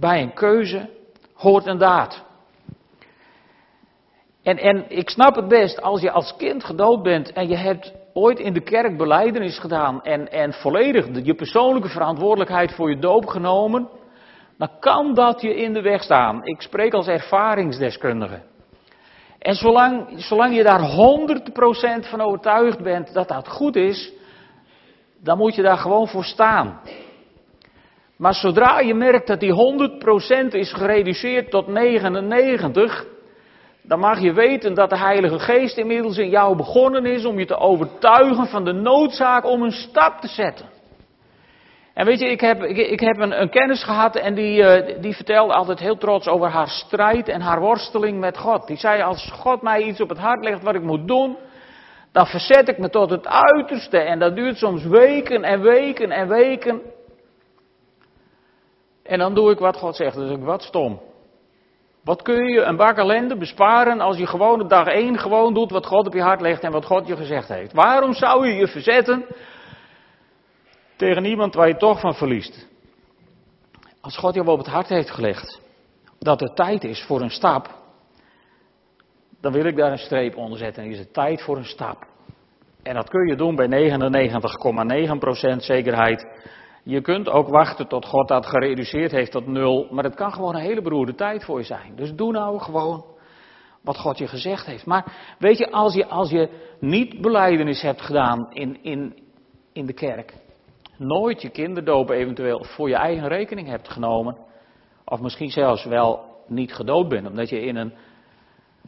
Bij 0.00 0.22
een 0.22 0.32
keuze 0.32 0.88
hoort 1.34 1.66
een 1.66 1.78
daad. 1.78 2.24
En, 4.42 4.58
en 4.58 4.84
ik 4.88 5.10
snap 5.10 5.34
het 5.34 5.48
best, 5.48 5.82
als 5.82 6.00
je 6.00 6.10
als 6.10 6.36
kind 6.36 6.64
gedoopt 6.64 7.02
bent 7.02 7.32
en 7.32 7.48
je 7.48 7.56
hebt 7.56 7.92
ooit 8.12 8.38
in 8.38 8.52
de 8.52 8.62
kerk 8.62 8.96
beleidenis 8.96 9.58
gedaan 9.58 10.02
en, 10.02 10.30
en 10.30 10.52
volledig 10.52 11.24
je 11.24 11.34
persoonlijke 11.34 11.88
verantwoordelijkheid 11.88 12.72
voor 12.72 12.90
je 12.90 12.98
doop 12.98 13.26
genomen, 13.26 13.88
dan 14.58 14.70
kan 14.80 15.14
dat 15.14 15.40
je 15.40 15.54
in 15.54 15.72
de 15.72 15.82
weg 15.82 16.02
staan. 16.02 16.44
Ik 16.44 16.62
spreek 16.62 16.94
als 16.94 17.06
ervaringsdeskundige. 17.06 18.50
En 19.42 19.54
zolang, 19.54 20.06
zolang 20.16 20.56
je 20.56 20.62
daar 20.62 20.80
100% 20.80 22.08
van 22.08 22.20
overtuigd 22.20 22.82
bent 22.82 23.12
dat 23.12 23.28
dat 23.28 23.48
goed 23.48 23.76
is, 23.76 24.12
dan 25.18 25.38
moet 25.38 25.54
je 25.54 25.62
daar 25.62 25.76
gewoon 25.76 26.08
voor 26.08 26.24
staan. 26.24 26.80
Maar 28.16 28.34
zodra 28.34 28.80
je 28.80 28.94
merkt 28.94 29.26
dat 29.26 29.40
die 29.40 29.52
100% 30.46 30.48
is 30.48 30.72
gereduceerd 30.72 31.50
tot 31.50 31.66
99, 31.66 33.06
dan 33.82 33.98
mag 33.98 34.20
je 34.20 34.32
weten 34.32 34.74
dat 34.74 34.90
de 34.90 34.98
Heilige 34.98 35.38
Geest 35.38 35.76
inmiddels 35.76 36.18
in 36.18 36.28
jou 36.28 36.56
begonnen 36.56 37.06
is 37.06 37.24
om 37.24 37.38
je 37.38 37.46
te 37.46 37.56
overtuigen 37.56 38.46
van 38.46 38.64
de 38.64 38.72
noodzaak 38.72 39.44
om 39.44 39.62
een 39.62 39.72
stap 39.72 40.20
te 40.20 40.28
zetten. 40.28 40.66
En 41.94 42.06
weet 42.06 42.18
je, 42.18 42.30
ik 42.30 42.40
heb, 42.40 42.62
ik, 42.62 42.76
ik 42.76 43.00
heb 43.00 43.18
een, 43.18 43.40
een, 43.40 43.50
kennis 43.50 43.84
gehad 43.84 44.16
en 44.16 44.34
die, 44.34 44.62
uh, 44.62 45.02
die 45.02 45.14
vertelde 45.16 45.52
altijd 45.52 45.78
heel 45.78 45.96
trots 45.96 46.26
over 46.26 46.48
haar 46.48 46.68
strijd 46.68 47.28
en 47.28 47.40
haar 47.40 47.60
worsteling 47.60 48.20
met 48.20 48.38
God. 48.38 48.66
Die 48.66 48.76
zei, 48.76 49.02
als 49.02 49.30
God 49.32 49.62
mij 49.62 49.82
iets 49.82 50.00
op 50.00 50.08
het 50.08 50.18
hart 50.18 50.44
legt 50.44 50.62
wat 50.62 50.74
ik 50.74 50.82
moet 50.82 51.08
doen, 51.08 51.36
dan 52.12 52.26
verzet 52.26 52.68
ik 52.68 52.78
me 52.78 52.88
tot 52.88 53.10
het 53.10 53.26
uiterste. 53.26 53.98
En 53.98 54.18
dat 54.18 54.36
duurt 54.36 54.56
soms 54.56 54.84
weken 54.84 55.42
en 55.42 55.60
weken 55.60 56.10
en 56.10 56.28
weken. 56.28 56.80
En 59.02 59.18
dan 59.18 59.34
doe 59.34 59.50
ik 59.50 59.58
wat 59.58 59.76
God 59.76 59.96
zegt. 59.96 60.16
Dus 60.16 60.30
ik 60.30 60.42
wat 60.42 60.62
stom. 60.62 61.00
Wat 62.04 62.22
kun 62.22 62.44
je 62.44 62.60
een 62.60 62.76
bak 62.76 62.96
ellende 62.96 63.36
besparen 63.36 64.00
als 64.00 64.16
je 64.16 64.26
gewoon 64.26 64.60
op 64.60 64.68
dag 64.68 64.86
één 64.86 65.18
gewoon 65.18 65.54
doet 65.54 65.70
wat 65.70 65.86
God 65.86 66.06
op 66.06 66.14
je 66.14 66.22
hart 66.22 66.40
legt 66.40 66.62
en 66.62 66.72
wat 66.72 66.84
God 66.84 67.06
je 67.06 67.16
gezegd 67.16 67.48
heeft? 67.48 67.72
Waarom 67.72 68.12
zou 68.12 68.46
je 68.46 68.54
je 68.54 68.68
verzetten 68.68 69.24
tegen 71.02 71.24
iemand 71.24 71.54
waar 71.54 71.68
je 71.68 71.76
toch 71.76 72.00
van 72.00 72.14
verliest? 72.14 72.68
Als 74.00 74.16
God 74.16 74.34
je 74.34 74.46
op 74.46 74.58
het 74.58 74.66
hart 74.66 74.88
heeft 74.88 75.10
gelegd 75.10 75.60
dat 76.18 76.40
het 76.40 76.56
tijd 76.56 76.84
is 76.84 77.04
voor 77.06 77.20
een 77.20 77.30
stap, 77.30 77.80
dan 79.40 79.52
wil 79.52 79.64
ik 79.64 79.76
daar 79.76 79.92
een 79.92 79.98
streep 79.98 80.36
onder 80.36 80.58
zetten. 80.58 80.82
En 80.82 80.90
is 80.90 80.98
het 80.98 81.12
tijd 81.12 81.42
voor 81.42 81.56
een 81.56 81.64
stap. 81.64 82.06
En 82.82 82.94
dat 82.94 83.08
kun 83.08 83.26
je 83.26 83.36
doen 83.36 83.56
bij 83.56 83.90
99,9% 85.56 85.56
zekerheid. 85.56 86.26
Je 86.84 87.00
kunt 87.00 87.28
ook 87.28 87.48
wachten 87.48 87.88
tot 87.88 88.06
God 88.06 88.28
dat 88.28 88.46
gereduceerd 88.46 89.10
heeft 89.10 89.32
tot 89.32 89.46
nul. 89.46 89.88
Maar 89.90 90.04
het 90.04 90.14
kan 90.14 90.32
gewoon 90.32 90.54
een 90.54 90.60
hele 90.60 90.82
beroerde 90.82 91.14
tijd 91.14 91.44
voor 91.44 91.58
je 91.58 91.64
zijn. 91.64 91.96
Dus 91.96 92.14
doe 92.14 92.32
nou 92.32 92.58
gewoon 92.58 93.04
wat 93.80 93.98
God 93.98 94.18
je 94.18 94.26
gezegd 94.26 94.66
heeft. 94.66 94.86
Maar 94.86 95.34
weet 95.38 95.58
je, 95.58 95.70
als 95.70 95.94
je, 95.94 96.06
als 96.06 96.30
je 96.30 96.48
niet 96.80 97.20
beleidenis 97.20 97.82
hebt 97.82 98.02
gedaan 98.02 98.52
in, 98.52 98.82
in, 98.82 99.18
in 99.72 99.86
de 99.86 99.92
kerk. 99.92 100.40
Nooit 100.96 101.42
je 101.42 101.50
kinderdoop 101.50 102.10
eventueel 102.10 102.64
voor 102.64 102.88
je 102.88 102.94
eigen 102.94 103.28
rekening 103.28 103.68
hebt 103.68 103.88
genomen. 103.88 104.36
Of 105.04 105.20
misschien 105.20 105.50
zelfs 105.50 105.84
wel 105.84 106.24
niet 106.46 106.74
gedood 106.74 107.08
bent. 107.08 107.26
Omdat 107.26 107.48
je 107.48 107.60
in 107.60 107.76
een 107.76 107.92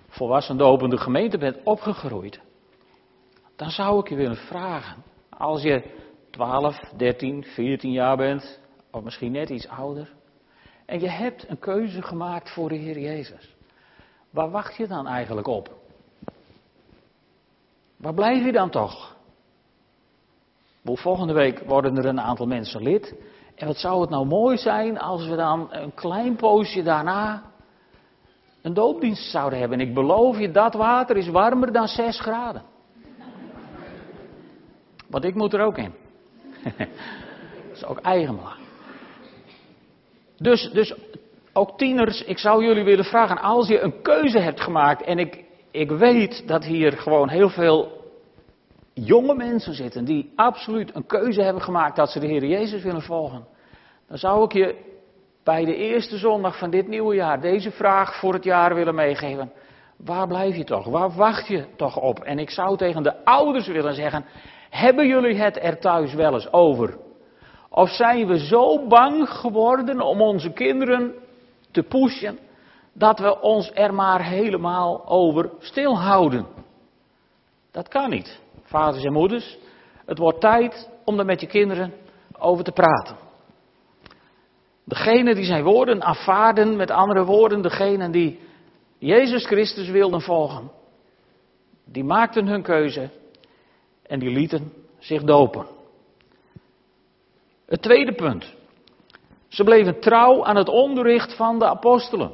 volwassen 0.08 0.56
dopende 0.56 0.98
gemeente 0.98 1.38
bent 1.38 1.56
opgegroeid. 1.64 2.40
Dan 3.56 3.70
zou 3.70 4.00
ik 4.00 4.08
je 4.08 4.14
willen 4.14 4.36
vragen. 4.36 5.02
Als 5.30 5.62
je 5.62 5.82
12, 6.30 6.80
13, 6.96 7.44
14 7.44 7.92
jaar 7.92 8.16
bent, 8.16 8.60
of 8.90 9.02
misschien 9.02 9.32
net 9.32 9.50
iets 9.50 9.68
ouder, 9.68 10.12
en 10.86 11.00
je 11.00 11.08
hebt 11.08 11.48
een 11.48 11.58
keuze 11.58 12.02
gemaakt 12.02 12.50
voor 12.50 12.68
de 12.68 12.74
Heer 12.74 12.98
Jezus, 12.98 13.54
waar 14.30 14.50
wacht 14.50 14.76
je 14.76 14.86
dan 14.86 15.06
eigenlijk 15.06 15.46
op? 15.46 15.74
Waar 17.96 18.14
blijf 18.14 18.44
je 18.44 18.52
dan 18.52 18.70
toch? 18.70 19.13
Volgende 20.84 21.32
week 21.32 21.58
worden 21.66 21.96
er 21.96 22.06
een 22.06 22.20
aantal 22.20 22.46
mensen 22.46 22.82
lid. 22.82 23.14
En 23.54 23.66
wat 23.66 23.76
zou 23.76 24.00
het 24.00 24.10
nou 24.10 24.26
mooi 24.26 24.56
zijn 24.56 24.98
als 24.98 25.26
we 25.26 25.36
dan 25.36 25.68
een 25.70 25.94
klein 25.94 26.36
poosje 26.36 26.82
daarna 26.82 27.42
een 28.62 28.74
doopdienst 28.74 29.30
zouden 29.30 29.58
hebben. 29.58 29.80
En 29.80 29.86
ik 29.86 29.94
beloof 29.94 30.38
je, 30.38 30.50
dat 30.50 30.74
water 30.74 31.16
is 31.16 31.28
warmer 31.28 31.72
dan 31.72 31.88
6 31.88 32.20
graden. 32.20 32.62
Want 35.08 35.24
ik 35.24 35.34
moet 35.34 35.52
er 35.52 35.60
ook 35.60 35.78
in. 35.78 35.94
dat 37.68 37.76
is 37.76 37.84
ook 37.84 38.00
eigenbelang. 38.00 38.58
Dus, 40.36 40.70
dus 40.72 40.94
ook 41.52 41.78
tieners, 41.78 42.24
ik 42.24 42.38
zou 42.38 42.64
jullie 42.64 42.84
willen 42.84 43.04
vragen, 43.04 43.38
als 43.38 43.68
je 43.68 43.80
een 43.80 44.02
keuze 44.02 44.38
hebt 44.38 44.60
gemaakt, 44.60 45.02
en 45.02 45.18
ik, 45.18 45.44
ik 45.70 45.90
weet 45.90 46.48
dat 46.48 46.64
hier 46.64 46.92
gewoon 46.92 47.28
heel 47.28 47.48
veel 47.48 47.93
jonge 48.94 49.34
mensen 49.34 49.74
zitten 49.74 50.04
die 50.04 50.32
absoluut 50.36 50.94
een 50.94 51.06
keuze 51.06 51.42
hebben 51.42 51.62
gemaakt 51.62 51.96
dat 51.96 52.10
ze 52.10 52.20
de 52.20 52.26
Heer 52.26 52.44
Jezus 52.44 52.82
willen 52.82 53.02
volgen, 53.02 53.46
dan 54.08 54.18
zou 54.18 54.44
ik 54.44 54.52
je 54.52 54.92
bij 55.44 55.64
de 55.64 55.76
eerste 55.76 56.18
zondag 56.18 56.58
van 56.58 56.70
dit 56.70 56.88
nieuwe 56.88 57.14
jaar 57.14 57.40
deze 57.40 57.70
vraag 57.70 58.18
voor 58.18 58.32
het 58.32 58.44
jaar 58.44 58.74
willen 58.74 58.94
meegeven. 58.94 59.52
Waar 59.96 60.26
blijf 60.26 60.56
je 60.56 60.64
toch? 60.64 60.86
Waar 60.86 61.10
wacht 61.10 61.46
je 61.46 61.66
toch 61.76 61.96
op? 61.96 62.20
En 62.20 62.38
ik 62.38 62.50
zou 62.50 62.76
tegen 62.76 63.02
de 63.02 63.24
ouders 63.24 63.66
willen 63.66 63.94
zeggen, 63.94 64.24
hebben 64.70 65.06
jullie 65.06 65.36
het 65.36 65.58
er 65.62 65.78
thuis 65.78 66.14
wel 66.14 66.34
eens 66.34 66.52
over? 66.52 66.96
Of 67.70 67.88
zijn 67.88 68.26
we 68.26 68.38
zo 68.38 68.86
bang 68.86 69.28
geworden 69.28 70.00
om 70.00 70.20
onze 70.20 70.52
kinderen 70.52 71.14
te 71.70 71.82
pushen, 71.82 72.38
dat 72.92 73.18
we 73.18 73.40
ons 73.40 73.70
er 73.74 73.94
maar 73.94 74.24
helemaal 74.24 75.08
over 75.08 75.50
stilhouden? 75.58 76.46
Dat 77.70 77.88
kan 77.88 78.10
niet, 78.10 78.40
vaders 78.74 79.04
en 79.04 79.12
moeders. 79.12 79.58
Het 80.06 80.18
wordt 80.18 80.40
tijd 80.40 80.90
om 81.04 81.18
er 81.18 81.24
met 81.24 81.40
je 81.40 81.46
kinderen 81.46 81.92
over 82.38 82.64
te 82.64 82.72
praten. 82.72 83.16
Degene 84.84 85.34
die 85.34 85.44
zijn 85.44 85.64
woorden 85.64 86.02
aanvaarden, 86.02 86.76
met 86.76 86.90
andere 86.90 87.24
woorden, 87.24 87.62
degene 87.62 88.10
die 88.10 88.40
Jezus 88.98 89.46
Christus 89.46 89.88
wilden 89.88 90.20
volgen, 90.20 90.70
die 91.84 92.04
maakten 92.04 92.46
hun 92.46 92.62
keuze 92.62 93.10
en 94.02 94.18
die 94.18 94.30
lieten 94.30 94.72
zich 94.98 95.22
dopen. 95.22 95.66
Het 97.66 97.82
tweede 97.82 98.14
punt. 98.14 98.54
Ze 99.48 99.64
bleven 99.64 100.00
trouw 100.00 100.44
aan 100.44 100.56
het 100.56 100.68
onderricht 100.68 101.36
van 101.36 101.58
de 101.58 101.66
apostelen. 101.66 102.32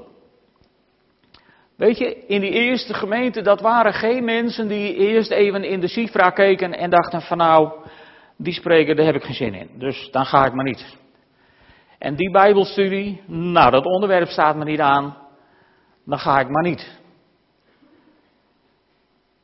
Weet 1.81 1.99
je, 1.99 2.27
in 2.27 2.41
die 2.41 2.51
eerste 2.51 2.95
gemeente, 2.95 3.43
dat 3.43 3.61
waren 3.61 3.93
geen 3.93 4.25
mensen 4.25 4.69
die 4.69 4.95
eerst 4.95 5.31
even 5.31 5.65
in 5.65 5.81
de 5.81 5.89
Sifra 5.89 6.31
keken 6.31 6.73
en 6.73 6.91
dachten 6.91 7.23
van 7.23 7.37
nou, 7.37 7.73
die 8.37 8.53
spreken, 8.53 8.97
daar 8.97 9.07
heb 9.07 9.15
ik 9.15 9.23
geen 9.23 9.35
zin 9.35 9.55
in. 9.55 9.71
Dus 9.79 10.11
dan 10.11 10.25
ga 10.25 10.47
ik 10.47 10.53
maar 10.53 10.65
niet. 10.65 10.97
En 11.99 12.15
die 12.15 12.31
Bijbelstudie, 12.31 13.23
nou 13.27 13.71
dat 13.71 13.85
onderwerp 13.85 14.29
staat 14.29 14.57
me 14.57 14.65
niet 14.65 14.81
aan, 14.81 15.17
dan 16.05 16.19
ga 16.19 16.41
ik 16.41 16.49
maar 16.49 16.63
niet. 16.63 16.99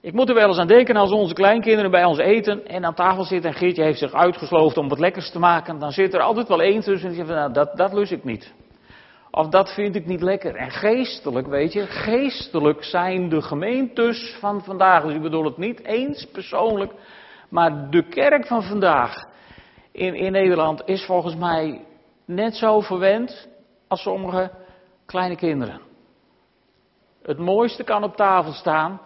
Ik 0.00 0.12
moet 0.12 0.28
er 0.28 0.34
wel 0.34 0.48
eens 0.48 0.58
aan 0.58 0.66
denken 0.66 0.96
als 0.96 1.10
onze 1.10 1.34
kleinkinderen 1.34 1.90
bij 1.90 2.04
ons 2.04 2.18
eten 2.18 2.66
en 2.66 2.84
aan 2.84 2.94
tafel 2.94 3.24
zitten 3.24 3.50
en 3.50 3.56
Geertje 3.56 3.82
heeft 3.82 3.98
zich 3.98 4.12
uitgesloofd 4.12 4.76
om 4.76 4.88
wat 4.88 4.98
lekkers 4.98 5.30
te 5.30 5.38
maken, 5.38 5.78
dan 5.78 5.92
zit 5.92 6.14
er 6.14 6.20
altijd 6.20 6.48
wel 6.48 6.62
één 6.62 6.80
tussen 6.80 7.08
die 7.08 7.16
zegt 7.16 7.28
van 7.28 7.36
nou 7.36 7.52
dat, 7.52 7.76
dat 7.76 7.92
lust 7.92 8.12
ik 8.12 8.24
niet. 8.24 8.54
Of 9.36 9.48
dat 9.48 9.74
vind 9.74 9.94
ik 9.94 10.06
niet 10.06 10.22
lekker. 10.22 10.54
En 10.54 10.70
geestelijk, 10.70 11.46
weet 11.46 11.72
je, 11.72 11.86
geestelijk 11.86 12.84
zijn 12.84 13.28
de 13.28 13.42
gemeentes 13.42 14.36
van 14.40 14.64
vandaag, 14.64 15.02
dus 15.04 15.14
ik 15.14 15.22
bedoel 15.22 15.44
het 15.44 15.56
niet 15.56 15.84
eens 15.84 16.26
persoonlijk, 16.26 16.92
maar 17.48 17.90
de 17.90 18.08
kerk 18.08 18.46
van 18.46 18.62
vandaag 18.62 19.28
in, 19.92 20.14
in 20.14 20.32
Nederland 20.32 20.82
is 20.84 21.04
volgens 21.04 21.36
mij 21.36 21.84
net 22.24 22.54
zo 22.54 22.80
verwend 22.80 23.48
als 23.88 24.02
sommige 24.02 24.50
kleine 25.06 25.36
kinderen. 25.36 25.80
Het 27.22 27.38
mooiste 27.38 27.84
kan 27.84 28.04
op 28.04 28.16
tafel 28.16 28.52
staan, 28.52 29.00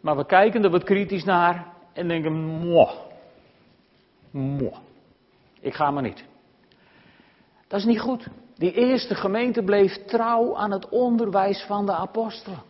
maar 0.00 0.16
we 0.16 0.26
kijken 0.26 0.64
er 0.64 0.70
wat 0.70 0.84
kritisch 0.84 1.24
naar 1.24 1.66
en 1.92 2.08
denken, 2.08 2.32
moh, 2.32 2.92
moh, 4.30 4.76
ik 5.60 5.74
ga 5.74 5.90
maar 5.90 6.02
niet. 6.02 6.24
Dat 7.68 7.78
is 7.78 7.86
niet 7.86 8.00
goed. 8.00 8.28
Die 8.56 8.72
eerste 8.72 9.14
gemeente 9.14 9.62
bleef 9.62 10.04
trouw 10.04 10.56
aan 10.56 10.70
het 10.70 10.88
onderwijs 10.88 11.64
van 11.66 11.86
de 11.86 11.92
apostelen. 11.92 12.62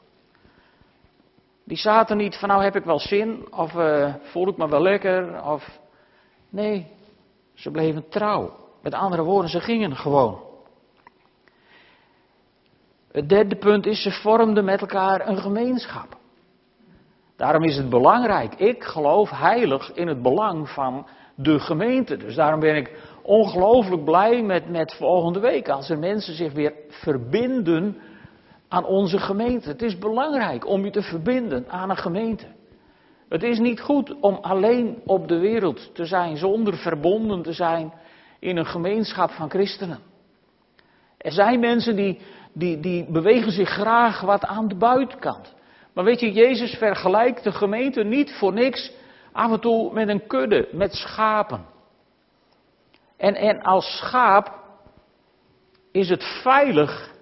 Die 1.65 1.77
zaten 1.77 2.17
niet 2.17 2.37
van 2.37 2.49
nou 2.49 2.63
heb 2.63 2.77
ik 2.77 2.85
wel 2.85 2.99
zin 2.99 3.47
of 3.51 3.75
uh, 3.75 4.15
voel 4.23 4.49
ik 4.49 4.57
me 4.57 4.69
wel 4.69 4.83
lekker 4.83 5.45
of 5.45 5.79
nee, 6.49 6.87
ze 7.55 7.71
bleven 7.71 8.09
trouw. 8.09 8.65
Met 8.83 8.95
andere 8.95 9.23
woorden, 9.23 9.51
ze 9.51 9.61
gingen 9.61 9.97
gewoon. 9.97 10.41
Het 13.13 13.29
derde 13.29 13.57
punt 13.57 13.87
is, 13.87 14.03
ze 14.03 14.11
vormden 14.11 14.65
met 14.65 14.81
elkaar 14.81 15.29
een 15.29 15.39
gemeenschap. 15.39 16.17
Daarom 17.37 17.63
is 17.63 17.77
het 17.77 17.89
belangrijk. 17.89 18.55
Ik 18.55 18.85
geloof 18.85 19.31
heilig 19.31 19.93
in 19.93 20.09
het 20.09 20.23
belang 20.23 20.69
van 20.69 21.07
de 21.35 21.61
gemeente. 21.61 22.17
Dus 22.17 22.35
daarom 22.35 22.61
ben 22.61 22.77
ik 22.77 23.16
ongelooflijk 23.27 24.05
blij 24.05 24.43
met, 24.43 24.69
met 24.69 24.95
volgende 24.95 25.41
week. 25.41 25.69
Als 25.69 25.91
er 25.91 25.99
mensen 25.99 26.35
zich 26.35 26.53
weer 26.53 26.73
verbinden 26.89 27.97
aan 28.69 28.85
onze 28.85 29.19
gemeente. 29.19 29.69
Het 29.69 29.83
is 29.83 29.99
belangrijk 29.99 30.67
om 30.67 30.85
je 30.85 30.91
te 30.91 31.03
verbinden 31.03 31.65
aan 31.69 31.91
een 31.91 31.97
gemeente. 31.97 32.47
Het 33.29 33.43
is 33.43 33.59
niet 33.59 33.81
goed 33.81 34.21
om 34.21 34.39
alleen 34.41 34.99
op 35.05 35.29
de 35.29 35.39
wereld 35.39 35.95
te 35.95 36.05
zijn 36.05 36.37
zonder 36.37 36.77
verbonden 36.77 37.43
te 37.43 37.53
zijn 37.53 37.93
in 38.39 38.57
een 38.57 38.67
gemeenschap 38.67 39.31
van 39.31 39.51
christenen. 39.51 39.99
Er 41.19 41.33
zijn 41.33 41.61
mensen 41.61 41.97
die, 41.97 42.21
die, 42.53 42.81
die 42.81 43.11
bewegen 43.11 43.53
zich 43.53 43.69
graag 43.69 44.21
wat 44.21 44.45
aan 44.45 44.69
de 44.69 44.77
buitenkant. 44.77 45.55
Maar 45.95 46.05
weet 46.05 46.21
je, 46.21 46.33
Jezus 46.33 46.75
vergelijkt 46.75 47.45
de 47.45 47.53
gemeente 47.53 48.03
niet 48.03 48.33
voor 48.33 48.53
niks 48.53 48.93
af 49.33 49.53
en 49.53 49.61
toe 49.61 49.93
met 49.93 50.09
een 50.09 50.27
kudde, 50.27 50.69
met 50.73 50.95
schapen. 50.95 51.65
En, 53.17 53.35
en 53.35 53.63
als 53.63 53.97
schaap 53.97 54.55
is 55.93 56.09
het 56.09 56.25
veilig 56.43 57.15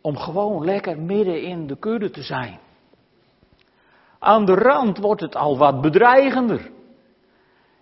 om 0.00 0.16
gewoon 0.16 0.64
lekker 0.64 0.98
midden 0.98 1.42
in 1.42 1.66
de 1.66 1.78
kudde 1.78 2.10
te 2.10 2.22
zijn. 2.22 2.58
Aan 4.18 4.44
de 4.44 4.54
rand 4.54 4.98
wordt 4.98 5.20
het 5.20 5.36
al 5.36 5.58
wat 5.58 5.80
bedreigender. 5.80 6.70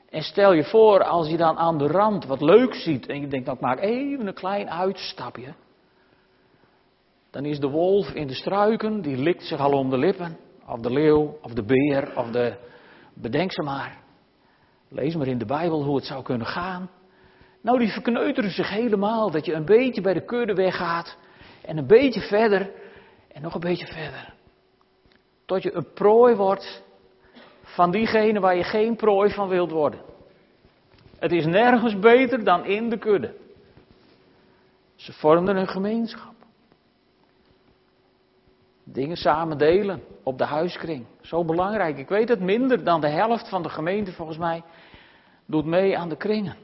En 0.09 0.23
stel 0.23 0.53
je 0.53 0.65
voor, 0.65 1.05
als 1.05 1.29
je 1.29 1.37
dan 1.37 1.59
aan 1.59 1.79
de 1.79 1.87
rand 1.87 2.25
wat 2.25 2.41
leuk 2.41 2.75
ziet 2.75 3.07
en 3.07 3.21
je 3.21 3.29
denkt, 3.29 3.47
nou 3.47 3.59
ik 3.59 3.65
maak 3.65 3.81
even 3.81 4.27
een 4.27 4.35
klein 4.35 4.71
uitstapje. 4.71 5.55
Dan 7.31 7.45
is 7.45 7.61
de 7.61 7.69
wolf 7.69 8.09
in 8.09 8.27
de 8.27 8.35
struiken, 8.35 9.03
die 9.03 9.17
likt 9.17 9.43
zich 9.43 9.61
al 9.61 9.73
om 9.73 9.91
de 9.91 9.99
lippen. 9.99 10.37
Of 10.67 10.81
de 10.81 10.93
leeuw, 10.93 11.39
of 11.43 11.53
de 11.53 11.63
beer, 11.63 12.17
of 12.17 12.31
de... 12.31 12.55
Bedenk 13.15 13.53
ze 13.53 13.63
maar. 13.63 13.99
Lees 14.89 15.15
maar 15.15 15.27
in 15.27 15.39
de 15.39 15.47
Bijbel 15.47 15.85
hoe 15.85 15.97
het 15.97 16.05
zou 16.05 16.23
kunnen 16.23 16.47
gaan. 16.47 16.91
Nou, 17.61 17.79
die 17.79 17.93
verkneuteren 17.93 18.51
zich 18.51 18.69
helemaal, 18.69 19.31
dat 19.31 19.45
je 19.45 19.53
een 19.53 19.65
beetje 19.65 20.01
bij 20.01 20.15
de 20.15 20.25
kudde 20.25 20.55
weggaat. 20.55 21.17
En 21.63 21.79
een 21.79 21.87
beetje 21.87 22.21
verder, 22.21 22.71
en 23.33 23.43
nog 23.43 23.55
een 23.55 23.61
beetje 23.61 23.87
verder. 23.87 24.35
Tot 25.45 25.63
je 25.63 25.75
een 25.75 25.93
prooi 25.93 26.35
wordt 26.35 26.83
van 27.63 27.91
diegene 27.91 28.41
waar 28.41 28.57
je 28.57 28.65
geen 28.65 28.97
prooi 28.97 29.31
van 29.31 29.49
wilt 29.49 29.71
worden. 29.71 30.01
Het 31.19 31.33
is 31.33 31.47
nergens 31.47 31.99
beter 31.99 32.45
dan 32.45 32.65
in 32.65 32.91
de 32.91 32.99
kudde. 32.99 33.35
Ze 34.95 35.13
vormden 35.13 35.57
een 35.57 35.69
gemeenschap. 35.69 36.35
Dingen 38.85 39.17
samen 39.17 39.59
delen 39.59 40.03
op 40.23 40.39
de 40.39 40.45
huiskring. 40.45 41.07
Zo 41.21 41.45
belangrijk. 41.45 41.99
Ik 41.99 42.09
weet 42.09 42.29
het 42.29 42.41
minder 42.41 42.85
dan 42.85 43.01
de 43.01 43.09
helft 43.09 43.49
van 43.49 43.63
de 43.63 43.69
gemeente 43.69 44.13
volgens 44.13 44.39
mij 44.39 44.63
doet 45.47 45.65
mee 45.65 45.99
aan 45.99 46.09
de 46.09 46.17
kringen. 46.17 46.57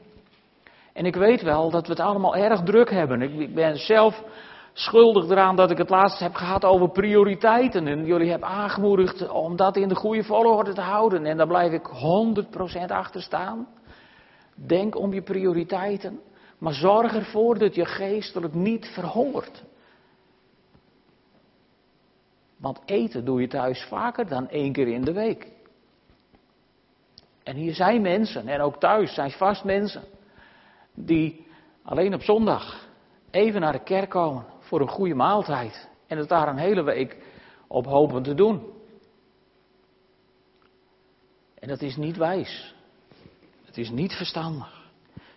En 0.97 1.05
ik 1.05 1.15
weet 1.15 1.41
wel 1.41 1.69
dat 1.69 1.87
we 1.87 1.91
het 1.91 2.01
allemaal 2.01 2.35
erg 2.35 2.63
druk 2.63 2.89
hebben. 2.89 3.21
Ik 3.21 3.55
ben 3.55 3.75
zelf 3.75 4.23
schuldig 4.73 5.29
eraan 5.29 5.55
dat 5.55 5.71
ik 5.71 5.77
het 5.77 5.89
laatst 5.89 6.19
heb 6.19 6.33
gehad 6.33 6.65
over 6.65 6.89
prioriteiten. 6.89 7.87
En 7.87 8.05
jullie 8.05 8.29
hebben 8.29 8.49
aangemoedigd 8.49 9.29
om 9.29 9.55
dat 9.55 9.75
in 9.75 9.87
de 9.87 9.95
goede 9.95 10.23
volgorde 10.23 10.73
te 10.73 10.81
houden. 10.81 11.25
En 11.25 11.37
daar 11.37 11.47
blijf 11.47 11.71
ik 11.71 11.87
100% 12.85 12.87
achter 12.87 13.21
staan. 13.21 13.67
Denk 14.55 14.95
om 14.95 15.13
je 15.13 15.21
prioriteiten. 15.21 16.19
Maar 16.57 16.73
zorg 16.73 17.15
ervoor 17.15 17.57
dat 17.57 17.75
je 17.75 17.85
geestelijk 17.85 18.53
niet 18.53 18.85
verhongert. 18.85 19.63
Want 22.59 22.81
eten 22.85 23.25
doe 23.25 23.41
je 23.41 23.47
thuis 23.47 23.85
vaker 23.89 24.27
dan 24.27 24.49
één 24.49 24.71
keer 24.71 24.87
in 24.87 25.01
de 25.01 25.13
week. 25.13 25.51
En 27.43 27.55
hier 27.55 27.73
zijn 27.73 28.01
mensen, 28.01 28.47
en 28.47 28.61
ook 28.61 28.79
thuis 28.79 29.13
zijn 29.13 29.31
vast 29.31 29.63
mensen, 29.63 30.03
die 30.99 31.45
alleen 31.83 32.13
op 32.13 32.21
zondag 32.21 32.87
even 33.31 33.61
naar 33.61 33.71
de 33.71 33.83
kerk 33.83 34.09
komen 34.09 34.45
voor 34.59 34.81
een 34.81 34.89
goede 34.89 35.15
maaltijd. 35.15 35.89
En 36.07 36.17
het 36.17 36.29
daar 36.29 36.47
een 36.47 36.57
hele 36.57 36.83
week 36.83 37.17
op 37.67 37.85
hopen 37.85 38.23
te 38.23 38.33
doen. 38.33 38.61
En 41.59 41.67
dat 41.67 41.81
is 41.81 41.95
niet 41.95 42.17
wijs. 42.17 42.75
Het 43.65 43.77
is 43.77 43.89
niet 43.89 44.13
verstandig. 44.13 44.85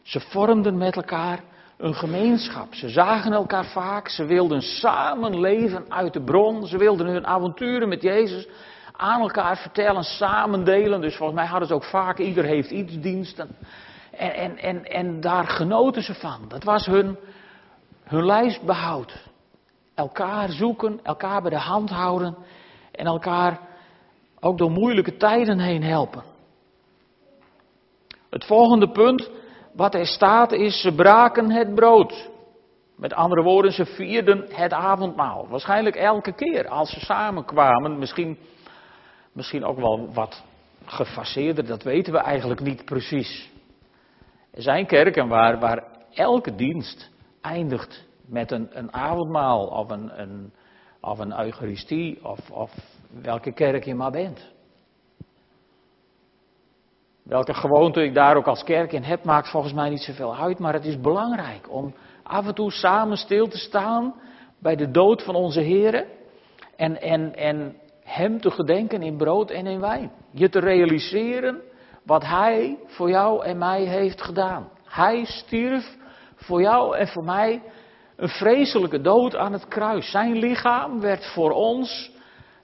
Ze 0.03 0.21
vormden 0.21 0.79
met 0.79 0.97
elkaar 0.97 1.43
een 1.77 1.95
gemeenschap. 1.95 2.75
Ze 2.75 2.89
zagen 2.89 3.33
elkaar 3.33 3.65
vaak. 3.65 4.09
Ze 4.09 4.25
wilden 4.25 4.63
samen 4.63 5.41
leven 5.41 5.93
uit 5.93 6.13
de 6.13 6.23
bron. 6.23 6.67
Ze 6.67 6.79
wilden 6.79 7.07
hun 7.07 7.27
avonturen 7.27 7.89
met 7.89 8.03
Jezus 8.03 8.49
aan 9.01 9.21
elkaar 9.21 9.57
vertellen, 9.57 10.03
samen 10.03 10.65
delen. 10.65 11.01
Dus 11.01 11.17
volgens 11.17 11.39
mij 11.39 11.49
hadden 11.49 11.69
ze 11.69 11.75
ook 11.75 11.85
vaak, 11.85 12.19
ieder 12.19 12.45
heeft 12.45 12.71
iets 12.71 13.01
diensten. 13.01 13.57
En, 14.21 14.35
en, 14.35 14.59
en, 14.59 14.85
en 14.85 15.21
daar 15.21 15.47
genoten 15.47 16.03
ze 16.03 16.15
van. 16.15 16.45
Dat 16.49 16.65
was 16.65 16.87
hun, 16.87 17.17
hun 18.05 18.25
lijstbehoud. 18.25 19.29
Elkaar 19.95 20.49
zoeken, 20.49 21.01
elkaar 21.03 21.43
bij 21.43 21.51
de 21.51 21.59
hand 21.59 21.91
houden 21.91 22.37
en 22.93 23.07
elkaar 23.07 23.61
ook 24.41 24.59
door 24.59 24.71
moeilijke 24.71 25.17
tijden 25.17 25.59
heen 25.59 25.83
helpen. 25.83 26.23
Het 28.31 28.45
volgende 28.45 28.91
punt 28.91 29.31
wat 29.73 29.95
er 29.95 30.07
staat 30.07 30.53
is, 30.53 30.81
ze 30.81 30.95
braken 30.95 31.51
het 31.51 31.75
brood. 31.75 32.31
Met 32.97 33.15
andere 33.15 33.43
woorden, 33.43 33.73
ze 33.73 33.87
vierden 33.87 34.47
het 34.49 34.73
avondmaal. 34.73 35.49
Waarschijnlijk 35.49 35.97
elke 35.97 36.33
keer 36.33 36.69
als 36.69 36.91
ze 36.91 37.01
samenkwamen. 37.01 37.99
Misschien, 37.99 38.39
misschien 39.33 39.65
ook 39.65 39.79
wel 39.79 40.13
wat 40.13 40.43
gefaseerder, 40.85 41.67
dat 41.67 41.83
weten 41.83 42.13
we 42.13 42.19
eigenlijk 42.19 42.61
niet 42.61 42.85
precies. 42.85 43.50
Er 44.51 44.63
zijn 44.63 44.87
kerken 44.87 45.29
waar, 45.29 45.59
waar 45.59 45.85
elke 46.15 46.55
dienst 46.55 47.11
eindigt 47.41 48.07
met 48.27 48.51
een, 48.51 48.69
een 48.71 48.93
avondmaal 48.93 49.67
of 49.67 49.91
een, 49.91 50.21
een, 50.21 50.53
of 51.01 51.19
een 51.19 51.41
eucharistie 51.41 52.25
of, 52.25 52.51
of 52.51 52.73
welke 53.23 53.53
kerk 53.53 53.85
je 53.85 53.95
maar 53.95 54.11
bent. 54.11 54.53
Welke 57.23 57.55
gewoonte 57.55 58.03
ik 58.03 58.15
daar 58.15 58.37
ook 58.37 58.47
als 58.47 58.65
kerk 58.65 58.93
in 58.93 59.03
heb, 59.03 59.25
maakt 59.25 59.51
volgens 59.51 59.73
mij 59.73 59.89
niet 59.89 60.03
zoveel 60.03 60.37
uit. 60.37 60.59
Maar 60.59 60.73
het 60.73 60.85
is 60.85 61.01
belangrijk 61.01 61.71
om 61.73 61.95
af 62.23 62.47
en 62.47 62.55
toe 62.55 62.71
samen 62.71 63.17
stil 63.17 63.49
te 63.49 63.59
staan 63.59 64.15
bij 64.59 64.77
de 64.77 64.91
dood 64.91 65.23
van 65.23 65.35
onze 65.35 65.61
Heer. 65.61 66.07
En, 66.77 67.01
en, 67.01 67.35
en 67.37 67.77
Hem 68.05 68.41
te 68.41 68.51
gedenken 68.51 69.03
in 69.03 69.17
brood 69.17 69.51
en 69.51 69.67
in 69.67 69.81
wijn. 69.81 70.13
Je 70.31 70.49
te 70.49 70.61
realiseren 70.61 71.61
wat 72.11 72.27
Hij 72.27 72.79
voor 72.87 73.11
jou 73.11 73.45
en 73.45 73.59
mij 73.59 73.83
heeft 73.83 74.23
gedaan. 74.23 74.69
Hij 74.85 75.25
stierf 75.25 75.97
voor 76.35 76.61
jou 76.61 76.97
en 76.97 77.09
voor 77.09 77.25
mij 77.25 77.63
een 78.17 78.29
vreselijke 78.29 79.01
dood 79.01 79.37
aan 79.37 79.53
het 79.53 79.69
kruis. 79.69 80.11
Zijn 80.11 80.39
lichaam 80.39 81.01
werd 81.01 81.33
voor 81.33 81.51
ons 81.51 82.11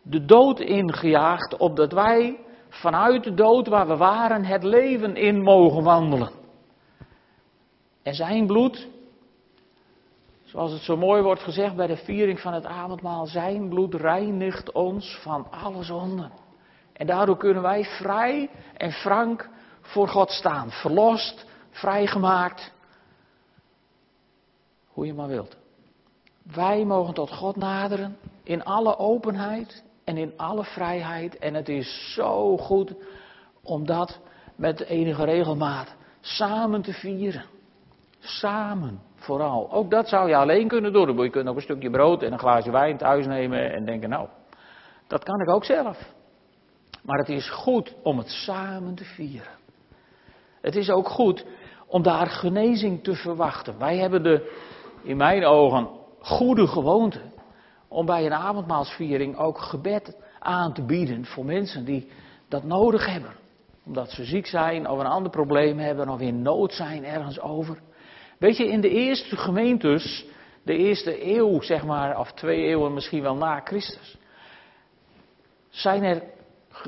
de 0.03 0.25
dood 0.25 0.61
ingejaagd, 0.61 1.57
opdat 1.57 1.93
wij 1.93 2.39
vanuit 2.69 3.25
de 3.25 3.35
dood 3.35 3.69
waar 3.69 3.87
we 3.87 3.97
waren 3.97 4.45
het 4.45 4.63
leven 4.63 5.17
in 5.17 5.43
mogen 5.43 5.83
wandelen. 5.83 6.31
En 8.03 8.15
zijn 8.15 8.47
bloed, 8.47 8.89
zoals 10.45 10.73
het 10.73 10.83
zo 10.83 10.97
mooi 10.97 11.23
wordt 11.23 11.43
gezegd 11.43 11.77
bij 11.77 11.87
de 11.87 11.97
viering 11.97 12.41
van 12.41 12.53
het 12.53 12.65
avondmaal, 12.65 13.27
zijn 13.27 13.69
bloed 13.69 13.95
reinigt 13.95 14.73
ons 14.73 15.19
van 15.23 15.47
alle 15.51 15.83
zonden. 15.83 16.46
En 16.97 17.07
daardoor 17.07 17.37
kunnen 17.37 17.63
wij 17.63 17.85
vrij 17.85 18.51
en 18.77 18.93
frank 18.93 19.49
voor 19.81 20.09
God 20.09 20.31
staan. 20.31 20.71
Verlost, 20.71 21.47
vrijgemaakt. 21.71 22.73
Hoe 24.87 25.07
je 25.07 25.15
maar 25.15 25.29
wilt. 25.29 25.57
Wij 26.55 26.85
mogen 26.85 27.15
tot 27.15 27.33
God 27.33 27.57
naderen 27.57 28.17
in 28.43 28.65
alle 28.65 28.99
openheid 28.99 29.85
en 30.05 30.17
in 30.17 30.33
alle 30.37 30.65
vrijheid. 30.65 31.39
En 31.39 31.55
het 31.55 31.69
is 31.69 32.15
zo 32.15 32.57
goed 32.57 32.95
om 33.63 33.87
dat 33.87 34.19
met 34.55 34.81
enige 34.81 35.25
regelmaat 35.25 35.95
samen 36.21 36.83
te 36.83 36.93
vieren. 36.93 37.45
Samen 38.19 39.01
vooral. 39.15 39.73
Ook 39.73 39.91
dat 39.91 40.09
zou 40.09 40.29
je 40.29 40.37
alleen 40.37 40.69
kunnen 40.69 40.93
doen. 40.93 41.23
Je 41.23 41.31
kunt 41.31 41.49
ook 41.49 41.57
een 41.57 41.63
stukje 41.63 41.91
brood 41.91 42.23
en 42.23 42.33
een 42.33 42.39
glaasje 42.39 42.71
wijn 42.71 42.97
thuis 42.97 43.27
nemen 43.27 43.73
en 43.73 43.85
denken, 43.85 44.09
nou, 44.09 44.29
dat 45.07 45.25
kan 45.25 45.41
ik 45.41 45.49
ook 45.49 45.65
zelf. 45.65 46.15
Maar 47.07 47.19
het 47.19 47.29
is 47.29 47.51
goed 47.51 47.95
om 48.03 48.19
het 48.19 48.29
samen 48.29 48.95
te 48.95 49.05
vieren. 49.05 49.53
Het 50.61 50.77
is 50.77 50.91
ook 50.91 51.09
goed 51.09 51.45
om 51.87 52.03
daar 52.03 52.27
genezing 52.27 53.03
te 53.03 53.15
verwachten. 53.15 53.79
Wij 53.79 53.97
hebben 53.97 54.23
de, 54.23 54.53
in 55.03 55.17
mijn 55.17 55.45
ogen, 55.45 55.89
goede 56.21 56.67
gewoonte 56.67 57.21
om 57.89 58.07
bij 58.07 58.27
een 58.27 58.33
avondmaalsviering 58.33 59.37
ook 59.37 59.59
gebed 59.59 60.17
aan 60.39 60.73
te 60.73 60.83
bieden 60.83 61.25
voor 61.25 61.45
mensen 61.45 61.85
die 61.85 62.11
dat 62.49 62.65
nodig 62.65 63.07
hebben. 63.07 63.35
Omdat 63.85 64.11
ze 64.11 64.25
ziek 64.25 64.47
zijn 64.47 64.89
of 64.89 64.99
een 64.99 65.07
ander 65.07 65.31
probleem 65.31 65.79
hebben 65.79 66.09
of 66.09 66.21
in 66.21 66.43
nood 66.43 66.73
zijn 66.73 67.05
ergens 67.05 67.41
over. 67.41 67.79
Weet 68.39 68.57
je, 68.57 68.69
in 68.69 68.81
de 68.81 68.91
eerste 68.91 69.37
gemeentes, 69.37 70.27
de 70.63 70.77
eerste 70.77 71.37
eeuw 71.37 71.61
zeg 71.61 71.85
maar, 71.85 72.19
of 72.19 72.33
twee 72.33 72.63
eeuwen 72.63 72.95
misschien 72.95 73.23
wel 73.23 73.37
na 73.37 73.61
Christus, 73.65 74.17
zijn 75.71 76.03
er 76.03 76.23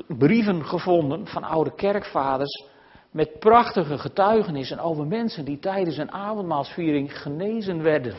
brieven 0.07 0.65
gevonden 0.65 1.27
van 1.27 1.43
oude 1.43 1.75
kerkvaders 1.75 2.67
met 3.11 3.39
prachtige 3.39 3.97
getuigenissen 3.97 4.79
over 4.79 5.07
mensen 5.07 5.45
die 5.45 5.59
tijdens 5.59 5.97
een 5.97 6.11
avondmaalsviering 6.11 7.21
genezen 7.21 7.83
werden, 7.83 8.15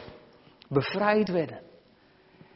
bevrijd 0.68 1.28
werden. 1.28 1.61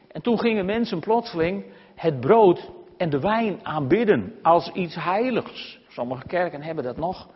En 0.09 0.23
toen 0.23 0.39
gingen 0.39 0.67
mensen 0.67 1.01
plotseling 1.01 1.65
het 1.95 2.21
brood 2.21 2.71
en 2.97 3.11
de 3.11 3.21
wijn 3.21 3.67
aanbidden 3.67 4.35
als 4.43 4.71
iets 4.73 4.95
heiligs. 4.95 5.79
Sommige 5.89 6.27
kerken 6.27 6.63
hebben 6.63 6.85
dat 6.85 6.97
nog. 6.97 7.29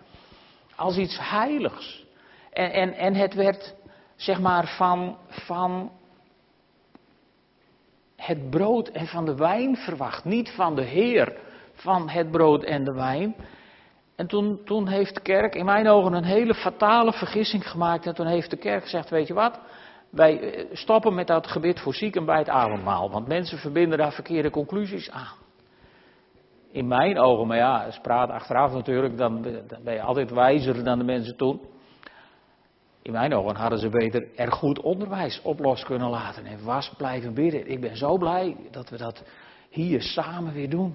Als 0.76 0.96
iets 0.96 1.18
heiligs. 1.30 2.06
En, 2.52 2.72
en, 2.72 2.92
en 2.92 3.14
het 3.14 3.34
werd 3.34 3.74
zeg 4.16 4.40
maar, 4.40 4.66
van, 4.76 5.16
van 5.28 5.90
het 8.16 8.50
brood 8.50 8.88
en 8.88 9.06
van 9.06 9.24
de 9.24 9.34
wijn 9.34 9.76
verwacht. 9.76 10.24
Niet 10.24 10.50
van 10.50 10.74
de 10.74 10.84
Heer 10.84 11.38
van 11.78 12.08
het 12.08 12.30
brood 12.30 12.64
en 12.64 12.84
de 12.84 12.92
wijn. 12.92 13.34
En 14.16 14.26
toen, 14.26 14.60
toen 14.64 14.88
heeft 14.88 15.14
de 15.14 15.20
kerk 15.20 15.54
in 15.54 15.64
mijn 15.64 15.88
ogen 15.88 16.12
een 16.12 16.24
hele 16.24 16.54
fatale 16.54 17.12
vergissing 17.12 17.70
gemaakt. 17.70 18.06
En 18.06 18.14
toen 18.14 18.26
heeft 18.26 18.50
de 18.50 18.56
kerk 18.56 18.82
gezegd, 18.82 19.10
weet 19.10 19.26
je 19.26 19.34
wat, 19.34 19.60
wij 20.10 20.40
eh, 20.40 20.64
stoppen 20.72 21.14
met 21.14 21.26
dat 21.26 21.46
gebed 21.46 21.80
voor 21.80 21.94
zieken 21.94 22.24
bij 22.24 22.38
het 22.38 22.48
avondmaal. 22.48 23.10
Want 23.10 23.28
mensen 23.28 23.58
verbinden 23.58 23.98
daar 23.98 24.12
verkeerde 24.12 24.50
conclusies 24.50 25.10
aan. 25.10 25.36
In 26.72 26.88
mijn 26.88 27.18
ogen, 27.18 27.46
maar 27.46 27.56
ja, 27.56 27.90
ze 27.90 28.00
praten 28.00 28.34
achteraf 28.34 28.72
natuurlijk, 28.72 29.16
dan, 29.16 29.42
dan 29.42 29.82
ben 29.84 29.94
je 29.94 30.02
altijd 30.02 30.30
wijzer 30.30 30.84
dan 30.84 30.98
de 30.98 31.04
mensen 31.04 31.36
toen. 31.36 31.60
In 33.02 33.12
mijn 33.12 33.34
ogen 33.34 33.56
hadden 33.56 33.78
ze 33.78 33.88
beter 33.88 34.26
er 34.36 34.52
goed 34.52 34.80
onderwijs 34.80 35.40
op 35.42 35.58
los 35.58 35.84
kunnen 35.84 36.10
laten 36.10 36.44
en 36.44 36.64
was 36.64 36.92
blijven 36.96 37.34
bidden. 37.34 37.70
Ik 37.70 37.80
ben 37.80 37.96
zo 37.96 38.16
blij 38.16 38.56
dat 38.70 38.90
we 38.90 38.96
dat 38.96 39.24
hier 39.70 40.02
samen 40.02 40.52
weer 40.52 40.70
doen. 40.70 40.94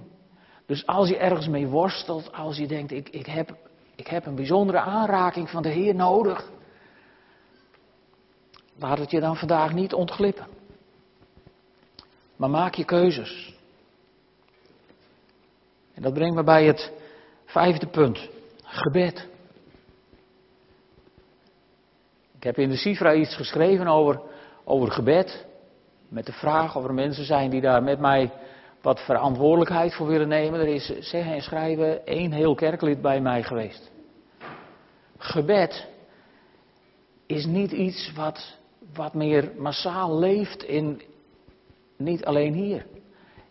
Dus 0.65 0.85
als 0.85 1.09
je 1.09 1.17
ergens 1.17 1.47
mee 1.47 1.67
worstelt, 1.67 2.33
als 2.33 2.57
je 2.57 2.67
denkt, 2.67 2.91
ik, 2.91 3.09
ik, 3.09 3.25
heb, 3.25 3.55
ik 3.95 4.07
heb 4.07 4.25
een 4.25 4.35
bijzondere 4.35 4.79
aanraking 4.79 5.49
van 5.49 5.61
de 5.61 5.69
Heer 5.69 5.95
nodig, 5.95 6.51
laat 8.77 8.97
het 8.97 9.11
je 9.11 9.19
dan 9.19 9.35
vandaag 9.35 9.73
niet 9.73 9.93
ontglippen. 9.93 10.47
Maar 12.35 12.49
maak 12.49 12.75
je 12.75 12.85
keuzes. 12.85 13.53
En 15.93 16.01
dat 16.01 16.13
brengt 16.13 16.35
me 16.35 16.43
bij 16.43 16.65
het 16.65 16.91
vijfde 17.45 17.87
punt, 17.87 18.29
gebed. 18.63 19.27
Ik 22.35 22.43
heb 22.43 22.57
in 22.57 22.69
de 22.69 22.77
Sifra 22.77 23.13
iets 23.13 23.35
geschreven 23.35 23.87
over, 23.87 24.21
over 24.63 24.91
gebed. 24.91 25.45
Met 26.09 26.25
de 26.25 26.31
vraag 26.31 26.75
of 26.75 26.83
er 26.83 26.93
mensen 26.93 27.25
zijn 27.25 27.49
die 27.49 27.61
daar 27.61 27.83
met 27.83 27.99
mij 27.99 28.31
wat 28.83 28.99
verantwoordelijkheid 28.99 29.93
voor 29.93 30.07
willen 30.07 30.27
nemen. 30.27 30.59
Er 30.59 30.67
is, 30.67 30.85
zeggen 30.99 31.33
en 31.33 31.41
schrijven, 31.41 32.05
één 32.05 32.31
heel 32.31 32.55
kerklid 32.55 33.01
bij 33.01 33.21
mij 33.21 33.43
geweest. 33.43 33.91
Gebed 35.17 35.87
is 37.25 37.45
niet 37.45 37.71
iets 37.71 38.11
wat, 38.15 38.57
wat 38.93 39.13
meer 39.13 39.51
massaal 39.57 40.19
leeft 40.19 40.63
in, 40.63 41.01
niet 41.97 42.25
alleen 42.25 42.53
hier, 42.53 42.85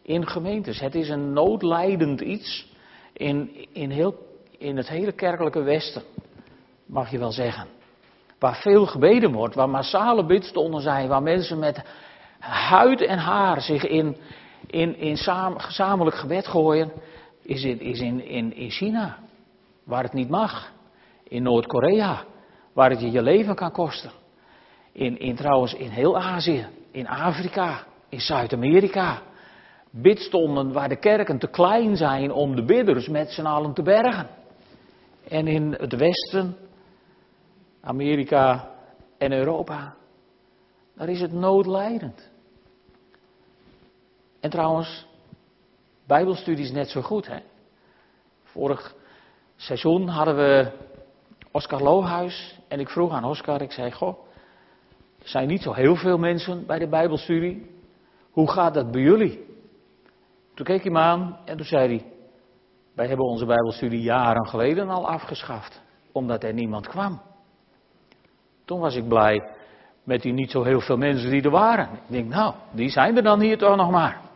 in 0.02 0.26
gemeentes. 0.26 0.80
Het 0.80 0.94
is 0.94 1.08
een 1.08 1.32
noodlijdend 1.32 2.20
iets 2.20 2.72
in, 3.12 3.66
in, 3.72 3.90
heel, 3.90 4.14
in 4.58 4.76
het 4.76 4.88
hele 4.88 5.12
kerkelijke 5.12 5.62
Westen, 5.62 6.02
mag 6.86 7.10
je 7.10 7.18
wel 7.18 7.32
zeggen. 7.32 7.66
Waar 8.38 8.56
veel 8.56 8.86
gebeden 8.86 9.32
wordt, 9.32 9.54
waar 9.54 9.68
massale 9.68 10.26
bidstonden 10.26 10.80
zijn, 10.80 11.08
waar 11.08 11.22
mensen 11.22 11.58
met 11.58 11.82
huid 12.48 13.00
en 13.00 13.18
haar 13.18 13.60
zich 13.60 13.86
in, 13.86 14.16
in, 14.66 14.96
in 14.96 15.16
gezamenlijk 15.57 16.16
gebed 16.16 16.46
gooien, 16.46 16.92
is, 17.42 17.64
in, 17.64 17.81
is 17.81 18.01
in, 18.01 18.25
in, 18.25 18.55
in 18.55 18.70
China, 18.70 19.18
waar 19.85 20.03
het 20.03 20.12
niet 20.12 20.29
mag. 20.29 20.72
In 21.29 21.42
Noord-Korea, 21.42 22.25
waar 22.72 22.90
het 22.90 23.01
je 23.01 23.11
je 23.11 23.22
leven 23.22 23.55
kan 23.55 23.72
kosten. 23.72 24.11
In, 24.92 25.18
in 25.18 25.37
trouwens 25.37 25.75
in 25.75 25.88
heel 25.88 26.18
Azië, 26.18 26.66
in 26.90 27.09
Afrika, 27.09 27.85
in 28.09 28.20
Zuid-Amerika. 28.20 29.22
Bidstonden 29.90 30.72
waar 30.72 30.88
de 30.88 30.96
kerken 30.96 31.38
te 31.38 31.48
klein 31.48 31.96
zijn 31.96 32.33
om 32.33 32.57
de 32.57 32.64
bidders 32.64 33.09
met 33.09 33.31
z'n 33.31 33.46
allen 33.46 33.72
te 33.72 33.83
bergen. 33.83 34.27
En 35.29 35.46
in 35.46 35.77
het 35.79 35.96
Westen, 35.96 36.57
Amerika 37.81 38.70
en 39.18 39.33
Europa, 39.33 39.94
daar 40.94 41.09
is 41.09 41.20
het 41.20 41.33
noodlijdend. 41.33 42.31
En 44.42 44.50
trouwens, 44.50 45.07
Bijbelstudie 46.07 46.64
is 46.64 46.72
net 46.72 46.88
zo 46.88 47.02
goed. 47.02 47.26
Hè? 47.26 47.38
Vorig 48.42 48.94
seizoen 49.57 50.09
hadden 50.09 50.37
we 50.37 50.70
Oscar 51.50 51.83
Lohuis. 51.83 52.59
En 52.68 52.81
ik 52.81 52.88
vroeg 52.88 53.12
aan 53.12 53.24
Oscar, 53.24 53.62
ik 53.62 53.72
zei, 53.72 53.92
goh, 53.92 54.18
er 55.18 55.28
zijn 55.28 55.48
niet 55.48 55.62
zo 55.62 55.72
heel 55.72 55.96
veel 55.96 56.18
mensen 56.18 56.66
bij 56.66 56.78
de 56.78 56.88
Bijbelstudie. 56.88 57.70
Hoe 58.31 58.50
gaat 58.50 58.74
dat 58.74 58.90
bij 58.90 59.00
jullie? 59.00 59.44
Toen 60.55 60.66
keek 60.66 60.83
hij 60.83 60.92
me 60.92 60.98
aan 60.98 61.38
en 61.44 61.57
toen 61.57 61.66
zei 61.66 61.87
hij, 61.87 62.12
wij 62.94 63.07
hebben 63.07 63.26
onze 63.26 63.46
Bijbelstudie 63.46 64.02
jaren 64.02 64.46
geleden 64.46 64.88
al 64.88 65.09
afgeschaft. 65.09 65.83
Omdat 66.12 66.42
er 66.42 66.52
niemand 66.52 66.88
kwam. 66.88 67.20
Toen 68.64 68.81
was 68.81 68.94
ik 68.94 69.09
blij 69.09 69.50
met 70.05 70.22
die 70.22 70.33
niet 70.33 70.50
zo 70.50 70.62
heel 70.62 70.81
veel 70.81 70.96
mensen 70.96 71.31
die 71.31 71.42
er 71.42 71.50
waren. 71.50 71.88
Ik 71.92 72.00
denk, 72.07 72.28
nou, 72.28 72.55
die 72.70 72.88
zijn 72.88 73.16
er 73.16 73.22
dan 73.22 73.40
hier 73.40 73.59
toch 73.59 73.76
nog 73.76 73.90
maar. 73.90 74.31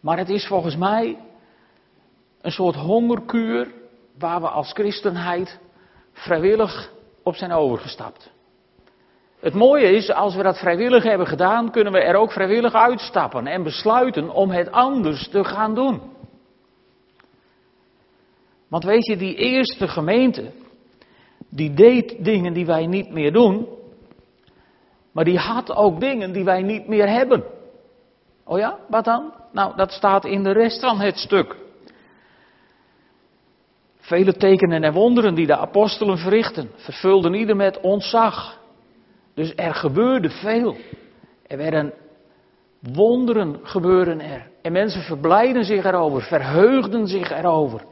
Maar 0.00 0.18
het 0.18 0.28
is 0.28 0.46
volgens 0.46 0.76
mij 0.76 1.18
een 2.40 2.50
soort 2.50 2.74
hongerkuur 2.74 3.72
waar 4.18 4.40
we 4.40 4.48
als 4.48 4.72
christenheid 4.72 5.58
vrijwillig 6.12 6.92
op 7.22 7.34
zijn 7.34 7.52
overgestapt. 7.52 8.30
Het 9.40 9.54
mooie 9.54 9.96
is, 9.96 10.10
als 10.10 10.34
we 10.34 10.42
dat 10.42 10.58
vrijwillig 10.58 11.02
hebben 11.02 11.26
gedaan, 11.26 11.70
kunnen 11.70 11.92
we 11.92 11.98
er 11.98 12.14
ook 12.14 12.32
vrijwillig 12.32 12.74
uitstappen 12.74 13.46
en 13.46 13.62
besluiten 13.62 14.30
om 14.30 14.50
het 14.50 14.70
anders 14.70 15.28
te 15.28 15.44
gaan 15.44 15.74
doen. 15.74 16.00
Want 18.68 18.84
weet 18.84 19.06
je, 19.06 19.16
die 19.16 19.34
eerste 19.34 19.88
gemeente, 19.88 20.50
die 21.48 21.74
deed 21.74 22.24
dingen 22.24 22.52
die 22.52 22.66
wij 22.66 22.86
niet 22.86 23.10
meer 23.10 23.32
doen, 23.32 23.68
maar 25.12 25.24
die 25.24 25.38
had 25.38 25.74
ook 25.74 26.00
dingen 26.00 26.32
die 26.32 26.44
wij 26.44 26.62
niet 26.62 26.88
meer 26.88 27.08
hebben. 27.08 27.44
Oh 28.50 28.58
ja, 28.58 28.78
wat 28.88 29.04
dan? 29.04 29.32
Nou, 29.52 29.76
dat 29.76 29.92
staat 29.92 30.24
in 30.24 30.42
de 30.42 30.52
rest 30.52 30.80
van 30.80 31.00
het 31.00 31.18
stuk. 31.18 31.56
Vele 33.96 34.32
tekenen 34.32 34.84
en 34.84 34.92
wonderen 34.92 35.34
die 35.34 35.46
de 35.46 35.56
apostelen 35.56 36.18
verrichten, 36.18 36.70
vervulden 36.76 37.34
ieder 37.34 37.56
met 37.56 37.80
ontzag. 37.80 38.58
Dus 39.34 39.52
er 39.56 39.74
gebeurde 39.74 40.30
veel. 40.30 40.76
Er 41.46 41.56
werden 41.56 41.92
wonderen 42.80 43.60
gebeuren 43.62 44.20
er. 44.20 44.50
En 44.62 44.72
mensen 44.72 45.02
verblijden 45.02 45.64
zich 45.64 45.84
erover, 45.84 46.22
verheugden 46.22 47.06
zich 47.06 47.30
erover. 47.30 47.84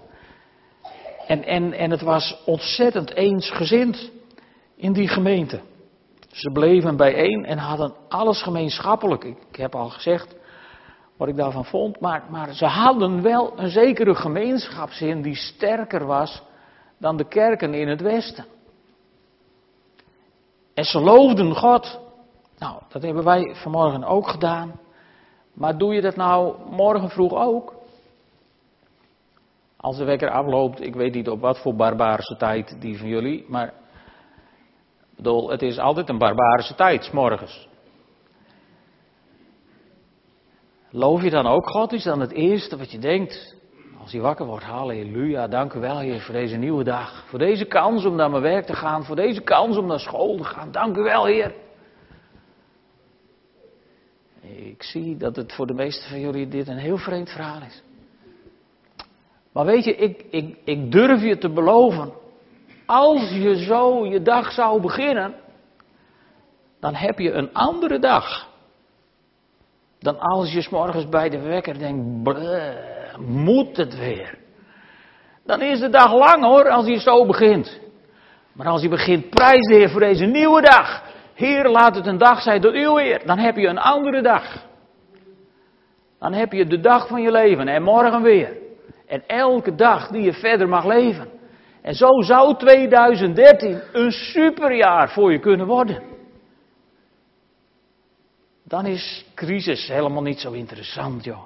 En, 1.26 1.44
en, 1.44 1.72
en 1.72 1.90
het 1.90 2.02
was 2.02 2.42
ontzettend 2.44 3.14
eensgezind 3.14 4.10
in 4.76 4.92
die 4.92 5.08
gemeente. 5.08 5.60
Ze 6.32 6.50
bleven 6.50 6.96
bijeen 6.96 7.44
en 7.44 7.58
hadden 7.58 7.94
alles 8.08 8.42
gemeenschappelijk. 8.42 9.24
Ik 9.24 9.56
heb 9.56 9.74
al 9.74 9.88
gezegd, 9.88 10.36
wat 11.18 11.28
ik 11.28 11.36
daarvan 11.36 11.64
vond. 11.64 12.00
Maar, 12.00 12.24
maar 12.30 12.54
ze 12.54 12.66
hadden 12.66 13.22
wel 13.22 13.52
een 13.58 13.68
zekere 13.68 14.14
gemeenschapszin 14.14 15.22
die 15.22 15.34
sterker 15.34 16.06
was 16.06 16.42
dan 16.98 17.16
de 17.16 17.28
kerken 17.28 17.74
in 17.74 17.88
het 17.88 18.00
Westen. 18.00 18.44
En 20.74 20.84
ze 20.84 21.00
loofden 21.00 21.54
God. 21.54 22.00
Nou, 22.58 22.82
dat 22.88 23.02
hebben 23.02 23.24
wij 23.24 23.54
vanmorgen 23.54 24.04
ook 24.04 24.28
gedaan. 24.28 24.80
Maar 25.52 25.78
doe 25.78 25.94
je 25.94 26.00
dat 26.00 26.16
nou 26.16 26.54
morgen 26.70 27.08
vroeg 27.08 27.34
ook? 27.34 27.76
Als 29.76 29.96
de 29.96 30.04
wekker 30.04 30.30
afloopt, 30.30 30.80
ik 30.80 30.94
weet 30.94 31.14
niet 31.14 31.28
op 31.28 31.40
wat 31.40 31.58
voor 31.58 31.74
barbaarse 31.74 32.36
tijd 32.36 32.80
die 32.80 32.98
van 32.98 33.08
jullie, 33.08 33.44
maar 33.48 33.72
bedoel, 35.16 35.50
het 35.50 35.62
is 35.62 35.78
altijd 35.78 36.08
een 36.08 36.18
barbaarse 36.18 36.74
tijd, 36.74 37.04
s 37.04 37.10
morgens. 37.10 37.67
Loof 40.90 41.22
je 41.22 41.30
dan 41.30 41.46
ook 41.46 41.70
God? 41.70 41.92
Is 41.92 42.04
dan 42.04 42.20
het 42.20 42.32
eerste 42.32 42.76
wat 42.76 42.92
je 42.92 42.98
denkt 42.98 43.56
als 44.00 44.10
je 44.10 44.20
wakker 44.20 44.46
wordt? 44.46 44.64
Halleluja, 44.64 45.48
dank 45.48 45.72
u 45.72 45.80
wel 45.80 45.98
Heer 45.98 46.20
voor 46.20 46.34
deze 46.34 46.56
nieuwe 46.56 46.84
dag. 46.84 47.24
Voor 47.26 47.38
deze 47.38 47.64
kans 47.64 48.04
om 48.04 48.16
naar 48.16 48.30
mijn 48.30 48.42
werk 48.42 48.66
te 48.66 48.74
gaan. 48.74 49.04
Voor 49.04 49.16
deze 49.16 49.40
kans 49.40 49.76
om 49.76 49.86
naar 49.86 50.00
school 50.00 50.36
te 50.36 50.44
gaan. 50.44 50.72
Dank 50.72 50.96
u 50.96 51.02
wel 51.02 51.26
Heer. 51.26 51.54
Ik 54.42 54.82
zie 54.82 55.16
dat 55.16 55.36
het 55.36 55.52
voor 55.52 55.66
de 55.66 55.74
meesten 55.74 56.08
van 56.08 56.20
jullie 56.20 56.48
dit 56.48 56.68
een 56.68 56.78
heel 56.78 56.98
vreemd 56.98 57.30
verhaal 57.30 57.62
is. 57.62 57.82
Maar 59.52 59.64
weet 59.64 59.84
je, 59.84 59.96
ik, 59.96 60.24
ik, 60.30 60.56
ik 60.64 60.92
durf 60.92 61.22
je 61.22 61.38
te 61.38 61.50
beloven. 61.50 62.12
Als 62.86 63.30
je 63.30 63.56
zo 63.56 64.06
je 64.06 64.22
dag 64.22 64.52
zou 64.52 64.80
beginnen. 64.80 65.34
Dan 66.80 66.94
heb 66.94 67.18
je 67.18 67.32
een 67.32 67.52
andere 67.52 67.98
dag 67.98 68.48
dan 69.98 70.18
als 70.18 70.52
je 70.52 70.62
s 70.62 70.68
morgens 70.68 71.08
bij 71.08 71.28
de 71.28 71.38
wekker 71.38 71.78
denkt, 71.78 72.04
moet 73.18 73.76
het 73.76 73.98
weer. 73.98 74.38
Dan 75.44 75.62
is 75.62 75.80
de 75.80 75.88
dag 75.88 76.12
lang 76.12 76.44
hoor, 76.44 76.68
als 76.68 76.86
je 76.86 77.00
zo 77.00 77.26
begint. 77.26 77.80
Maar 78.52 78.66
als 78.66 78.82
je 78.82 78.88
begint, 78.88 79.30
prijs 79.30 79.66
de 79.66 79.74
Heer 79.74 79.90
voor 79.90 80.00
deze 80.00 80.24
nieuwe 80.24 80.60
dag. 80.60 81.02
Heer, 81.34 81.68
laat 81.68 81.94
het 81.94 82.06
een 82.06 82.18
dag 82.18 82.42
zijn 82.42 82.60
tot 82.60 82.74
uw 82.74 82.98
eer. 82.98 83.26
Dan 83.26 83.38
heb 83.38 83.56
je 83.56 83.66
een 83.66 83.78
andere 83.78 84.22
dag. 84.22 84.66
Dan 86.18 86.32
heb 86.32 86.52
je 86.52 86.66
de 86.66 86.80
dag 86.80 87.08
van 87.08 87.22
je 87.22 87.30
leven 87.30 87.68
en 87.68 87.82
morgen 87.82 88.22
weer. 88.22 88.56
En 89.06 89.22
elke 89.26 89.74
dag 89.74 90.08
die 90.08 90.22
je 90.22 90.32
verder 90.32 90.68
mag 90.68 90.84
leven. 90.84 91.28
En 91.82 91.94
zo 91.94 92.22
zou 92.22 92.56
2013 92.56 93.80
een 93.92 94.10
superjaar 94.10 95.10
voor 95.10 95.32
je 95.32 95.38
kunnen 95.38 95.66
worden. 95.66 96.02
Dan 98.68 98.86
is 98.86 99.24
crisis 99.34 99.88
helemaal 99.88 100.22
niet 100.22 100.40
zo 100.40 100.52
interessant, 100.52 101.24
joh. 101.24 101.42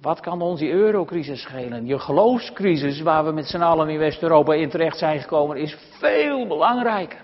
Wat 0.00 0.20
kan 0.20 0.42
ons 0.42 0.60
die 0.60 0.70
eurocrisis 0.70 1.40
schelen? 1.40 1.86
Je 1.86 1.98
geloofscrisis, 1.98 3.00
waar 3.00 3.24
we 3.24 3.32
met 3.32 3.46
z'n 3.46 3.60
allen 3.60 3.88
in 3.88 3.98
West-Europa 3.98 4.54
in 4.54 4.68
terecht 4.68 4.98
zijn 4.98 5.20
gekomen, 5.20 5.56
is 5.56 5.76
veel 5.98 6.46
belangrijker. 6.46 7.20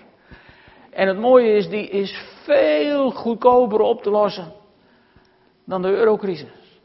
En 0.89 1.07
het 1.07 1.17
mooie 1.17 1.55
is, 1.55 1.69
die 1.69 1.89
is 1.89 2.23
veel 2.43 3.11
goedkoper 3.11 3.79
op 3.79 4.01
te 4.01 4.09
lossen 4.09 4.53
dan 5.65 5.81
de 5.81 5.89
eurocrisis. 5.89 6.81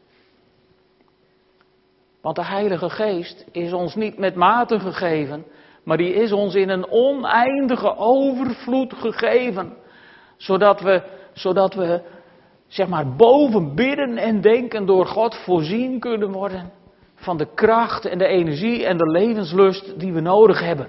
Want 2.21 2.35
de 2.35 2.45
Heilige 2.45 2.89
Geest 2.89 3.45
is 3.51 3.73
ons 3.73 3.95
niet 3.95 4.17
met 4.17 4.35
mate 4.35 4.79
gegeven, 4.79 5.45
maar 5.83 5.97
die 5.97 6.13
is 6.13 6.31
ons 6.31 6.55
in 6.55 6.69
een 6.69 6.89
oneindige 6.89 7.97
overvloed 7.97 8.93
gegeven. 8.93 9.77
Zodat 10.37 10.81
we, 10.81 11.17
zodat 11.39 11.73
we 11.73 12.01
zeg 12.67 12.87
maar, 12.87 13.15
boven 13.15 13.75
bidden 13.75 14.17
en 14.17 14.41
denken 14.41 14.85
door 14.85 15.05
God 15.05 15.35
voorzien 15.35 15.99
kunnen 15.99 16.31
worden 16.31 16.71
van 17.15 17.37
de 17.37 17.53
kracht 17.53 18.05
en 18.05 18.17
de 18.17 18.27
energie 18.27 18.85
en 18.85 18.97
de 18.97 19.09
levenslust 19.09 19.99
die 19.99 20.13
we 20.13 20.19
nodig 20.19 20.59
hebben. 20.59 20.87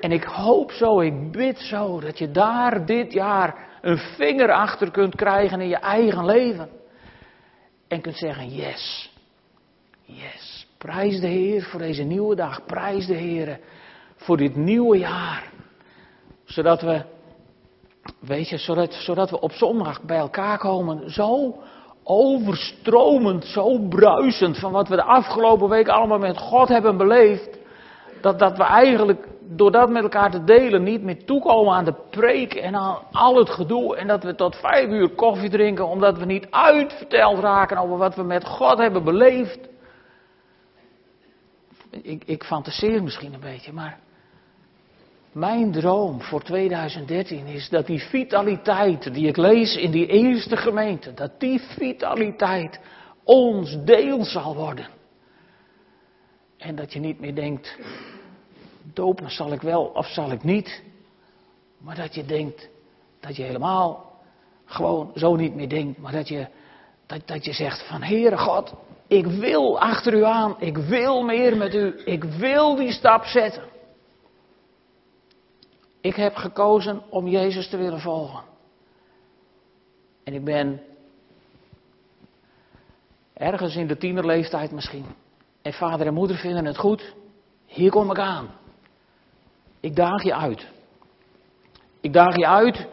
En 0.00 0.12
ik 0.12 0.24
hoop 0.24 0.70
zo, 0.70 1.00
ik 1.00 1.30
bid 1.30 1.58
zo, 1.58 2.00
dat 2.00 2.18
je 2.18 2.30
daar 2.30 2.86
dit 2.86 3.12
jaar 3.12 3.68
een 3.80 3.98
vinger 3.98 4.52
achter 4.52 4.90
kunt 4.90 5.14
krijgen 5.14 5.60
in 5.60 5.68
je 5.68 5.76
eigen 5.76 6.24
leven. 6.24 6.68
En 7.88 8.00
kunt 8.00 8.16
zeggen, 8.16 8.48
yes, 8.48 9.12
yes, 10.04 10.66
prijs 10.78 11.20
de 11.20 11.26
Heer 11.26 11.62
voor 11.62 11.80
deze 11.80 12.02
nieuwe 12.02 12.34
dag, 12.34 12.64
prijs 12.64 13.06
de 13.06 13.14
Heer 13.14 13.58
voor 14.16 14.36
dit 14.36 14.56
nieuwe 14.56 14.98
jaar. 14.98 15.52
Zodat 16.44 16.80
we 16.82 17.04
Weet 18.20 18.48
je, 18.48 18.58
zodat, 18.58 18.94
zodat 18.94 19.30
we 19.30 19.40
op 19.40 19.52
zondag 19.52 20.02
bij 20.02 20.18
elkaar 20.18 20.58
komen, 20.58 21.10
zo 21.10 21.54
overstromend, 22.02 23.44
zo 23.44 23.78
bruisend 23.88 24.58
van 24.58 24.72
wat 24.72 24.88
we 24.88 24.96
de 24.96 25.02
afgelopen 25.02 25.68
week 25.68 25.88
allemaal 25.88 26.18
met 26.18 26.38
God 26.38 26.68
hebben 26.68 26.96
beleefd. 26.96 27.58
Dat, 28.20 28.38
dat 28.38 28.56
we 28.56 28.64
eigenlijk 28.64 29.28
door 29.48 29.72
dat 29.72 29.90
met 29.90 30.02
elkaar 30.02 30.30
te 30.30 30.44
delen 30.44 30.82
niet 30.82 31.02
meer 31.02 31.24
toekomen 31.24 31.74
aan 31.74 31.84
de 31.84 31.94
preek 32.10 32.54
en 32.54 32.74
aan 32.74 32.98
al 33.12 33.36
het 33.36 33.50
gedoe. 33.50 33.96
En 33.96 34.06
dat 34.06 34.22
we 34.22 34.34
tot 34.34 34.56
vijf 34.56 34.88
uur 34.88 35.08
koffie 35.08 35.50
drinken 35.50 35.88
omdat 35.88 36.18
we 36.18 36.24
niet 36.24 36.46
uitverteld 36.50 37.38
raken 37.38 37.78
over 37.78 37.96
wat 37.96 38.14
we 38.14 38.22
met 38.22 38.46
God 38.46 38.78
hebben 38.78 39.04
beleefd. 39.04 39.58
Ik, 41.90 42.22
ik 42.24 42.44
fantaseer 42.44 43.02
misschien 43.02 43.34
een 43.34 43.40
beetje, 43.40 43.72
maar 43.72 43.98
mijn 45.36 45.72
droom 45.72 46.22
voor 46.22 46.42
2013 46.42 47.46
is 47.46 47.68
dat 47.68 47.86
die 47.86 48.00
vitaliteit 48.00 49.14
die 49.14 49.28
ik 49.28 49.36
lees 49.36 49.76
in 49.76 49.90
die 49.90 50.06
eerste 50.06 50.56
gemeente, 50.56 51.14
dat 51.14 51.40
die 51.40 51.60
vitaliteit 51.60 52.80
ons 53.24 53.84
deel 53.84 54.24
zal 54.24 54.54
worden. 54.54 54.86
En 56.56 56.74
dat 56.74 56.92
je 56.92 57.00
niet 57.00 57.20
meer 57.20 57.34
denkt, 57.34 57.78
dopen 58.92 59.30
zal 59.30 59.52
ik 59.52 59.60
wel 59.60 59.84
of 59.84 60.06
zal 60.06 60.30
ik 60.30 60.42
niet. 60.42 60.82
Maar 61.78 61.96
dat 61.96 62.14
je 62.14 62.24
denkt, 62.24 62.68
dat 63.20 63.36
je 63.36 63.42
helemaal 63.42 64.20
gewoon 64.64 65.10
zo 65.14 65.36
niet 65.36 65.54
meer 65.54 65.68
denkt, 65.68 65.98
maar 65.98 66.12
dat 66.12 66.28
je, 66.28 66.46
dat, 67.06 67.20
dat 67.26 67.44
je 67.44 67.52
zegt 67.52 67.86
van 67.86 68.02
Heere 68.02 68.38
God, 68.38 68.74
ik 69.06 69.26
wil 69.26 69.80
achter 69.80 70.14
u 70.14 70.24
aan, 70.24 70.56
ik 70.58 70.76
wil 70.76 71.22
meer 71.22 71.56
met 71.56 71.74
u, 71.74 72.00
ik 72.04 72.24
wil 72.24 72.76
die 72.76 72.92
stap 72.92 73.24
zetten. 73.24 73.62
Ik 76.06 76.16
heb 76.16 76.36
gekozen 76.36 77.02
om 77.10 77.28
Jezus 77.28 77.68
te 77.68 77.76
willen 77.76 78.00
volgen. 78.00 78.42
En 80.24 80.34
ik 80.34 80.44
ben 80.44 80.82
ergens 83.32 83.76
in 83.76 83.86
de 83.86 83.96
tienerleeftijd 83.96 84.70
misschien. 84.70 85.04
En 85.62 85.72
vader 85.72 86.06
en 86.06 86.14
moeder 86.14 86.36
vinden 86.36 86.64
het 86.64 86.78
goed. 86.78 87.14
Hier 87.66 87.90
kom 87.90 88.10
ik 88.10 88.18
aan. 88.18 88.50
Ik 89.80 89.96
daag 89.96 90.22
je 90.22 90.34
uit. 90.34 90.66
Ik 92.00 92.12
daag 92.12 92.36
je 92.36 92.46
uit. 92.46 92.86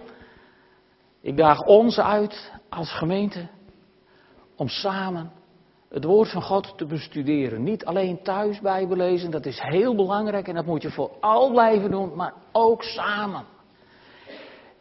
Ik 1.22 1.38
daag 1.38 1.60
ons 1.60 2.00
uit 2.00 2.52
als 2.70 2.92
gemeente 2.92 3.48
om 4.56 4.68
samen 4.68 5.32
het 5.94 6.04
woord 6.04 6.30
van 6.30 6.42
God 6.42 6.78
te 6.78 6.86
bestuderen. 6.86 7.64
Niet 7.64 7.86
alleen 7.86 8.22
thuis 8.22 8.60
Bijbel 8.60 8.96
lezen, 8.98 9.32
dat 9.32 9.46
is 9.46 9.60
heel 9.60 9.96
belangrijk 9.96 10.48
en 10.48 10.56
dat 10.56 10.66
moet 10.66 10.82
je 10.82 10.92
vooral 10.92 11.52
blijven 11.52 11.92
doen, 11.92 12.16
maar 12.16 12.34
ook 12.52 12.84
samen. 12.84 13.46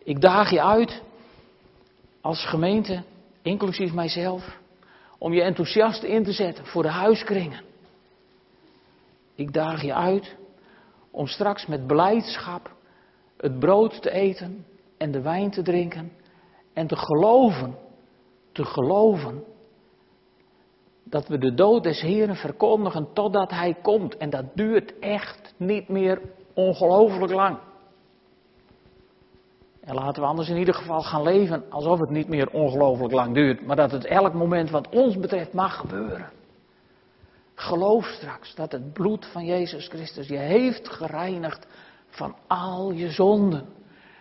Ik 0.04 0.20
daag 0.20 0.50
je 0.50 0.62
uit 0.62 1.02
als 2.20 2.46
gemeente, 2.46 3.02
inclusief 3.42 3.92
mijzelf, 3.92 4.58
om 5.18 5.32
je 5.32 5.42
enthousiast 5.42 6.02
in 6.02 6.24
te 6.24 6.32
zetten 6.32 6.66
voor 6.66 6.82
de 6.82 6.90
huiskringen. 6.90 7.64
Ik 9.34 9.52
daag 9.52 9.82
je 9.82 9.94
uit 9.94 10.36
om 11.10 11.26
straks 11.26 11.66
met 11.66 11.86
blijdschap 11.86 12.70
het 13.36 13.58
brood 13.58 14.02
te 14.02 14.10
eten 14.10 14.66
en 14.98 15.10
de 15.10 15.20
wijn 15.20 15.50
te 15.50 15.62
drinken 15.62 16.12
en 16.72 16.86
te 16.86 16.96
geloven, 16.96 17.74
te 18.52 18.64
geloven 18.64 19.44
dat 21.12 21.28
we 21.28 21.38
de 21.38 21.54
dood 21.54 21.82
des 21.82 22.00
Heren 22.00 22.36
verkondigen 22.36 23.08
totdat 23.12 23.50
Hij 23.50 23.76
komt. 23.82 24.16
En 24.16 24.30
dat 24.30 24.44
duurt 24.54 24.98
echt 24.98 25.54
niet 25.56 25.88
meer 25.88 26.20
ongelooflijk 26.54 27.32
lang. 27.32 27.58
En 29.80 29.94
laten 29.94 30.22
we 30.22 30.28
anders 30.28 30.48
in 30.48 30.56
ieder 30.56 30.74
geval 30.74 31.02
gaan 31.02 31.22
leven 31.22 31.64
alsof 31.70 31.98
het 31.98 32.10
niet 32.10 32.28
meer 32.28 32.50
ongelooflijk 32.50 33.12
lang 33.12 33.34
duurt, 33.34 33.66
maar 33.66 33.76
dat 33.76 33.90
het 33.90 34.04
elk 34.04 34.32
moment 34.32 34.70
wat 34.70 34.88
ons 34.88 35.18
betreft 35.18 35.52
mag 35.52 35.76
gebeuren. 35.76 36.30
Geloof 37.54 38.06
straks 38.06 38.54
dat 38.54 38.72
het 38.72 38.92
bloed 38.92 39.26
van 39.26 39.44
Jezus 39.44 39.88
Christus 39.88 40.28
je 40.28 40.38
heeft 40.38 40.88
gereinigd 40.88 41.66
van 42.08 42.34
al 42.46 42.92
je 42.92 43.10
zonden. 43.10 43.66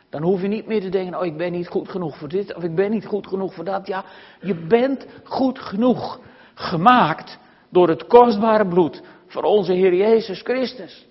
Dan 0.10 0.22
hoef 0.22 0.42
je 0.42 0.48
niet 0.48 0.68
meer 0.68 0.82
te 0.82 0.90
denken, 0.90 1.20
oh 1.20 1.26
ik 1.26 1.38
ben 1.38 1.52
niet 1.52 1.68
goed 1.68 1.90
genoeg 1.90 2.18
voor 2.18 2.30
dit 2.30 2.56
of 2.56 2.64
ik 2.64 2.76
ben 2.76 2.92
niet 2.92 3.06
goed 3.06 3.28
genoeg 3.28 3.54
voor 3.54 3.66
dat. 3.66 3.88
Ja, 3.88 4.06
je 4.42 4.56
bent 4.56 5.06
goed 5.24 5.60
genoeg 5.60 6.20
gemaakt 6.62 7.40
door 7.70 7.88
het 7.88 8.08
kostbare 8.08 8.68
bloed 8.68 9.02
van 9.28 9.44
onze 9.44 9.74
Heer 9.74 9.94
Jezus 9.94 10.42
Christus. 10.42 11.08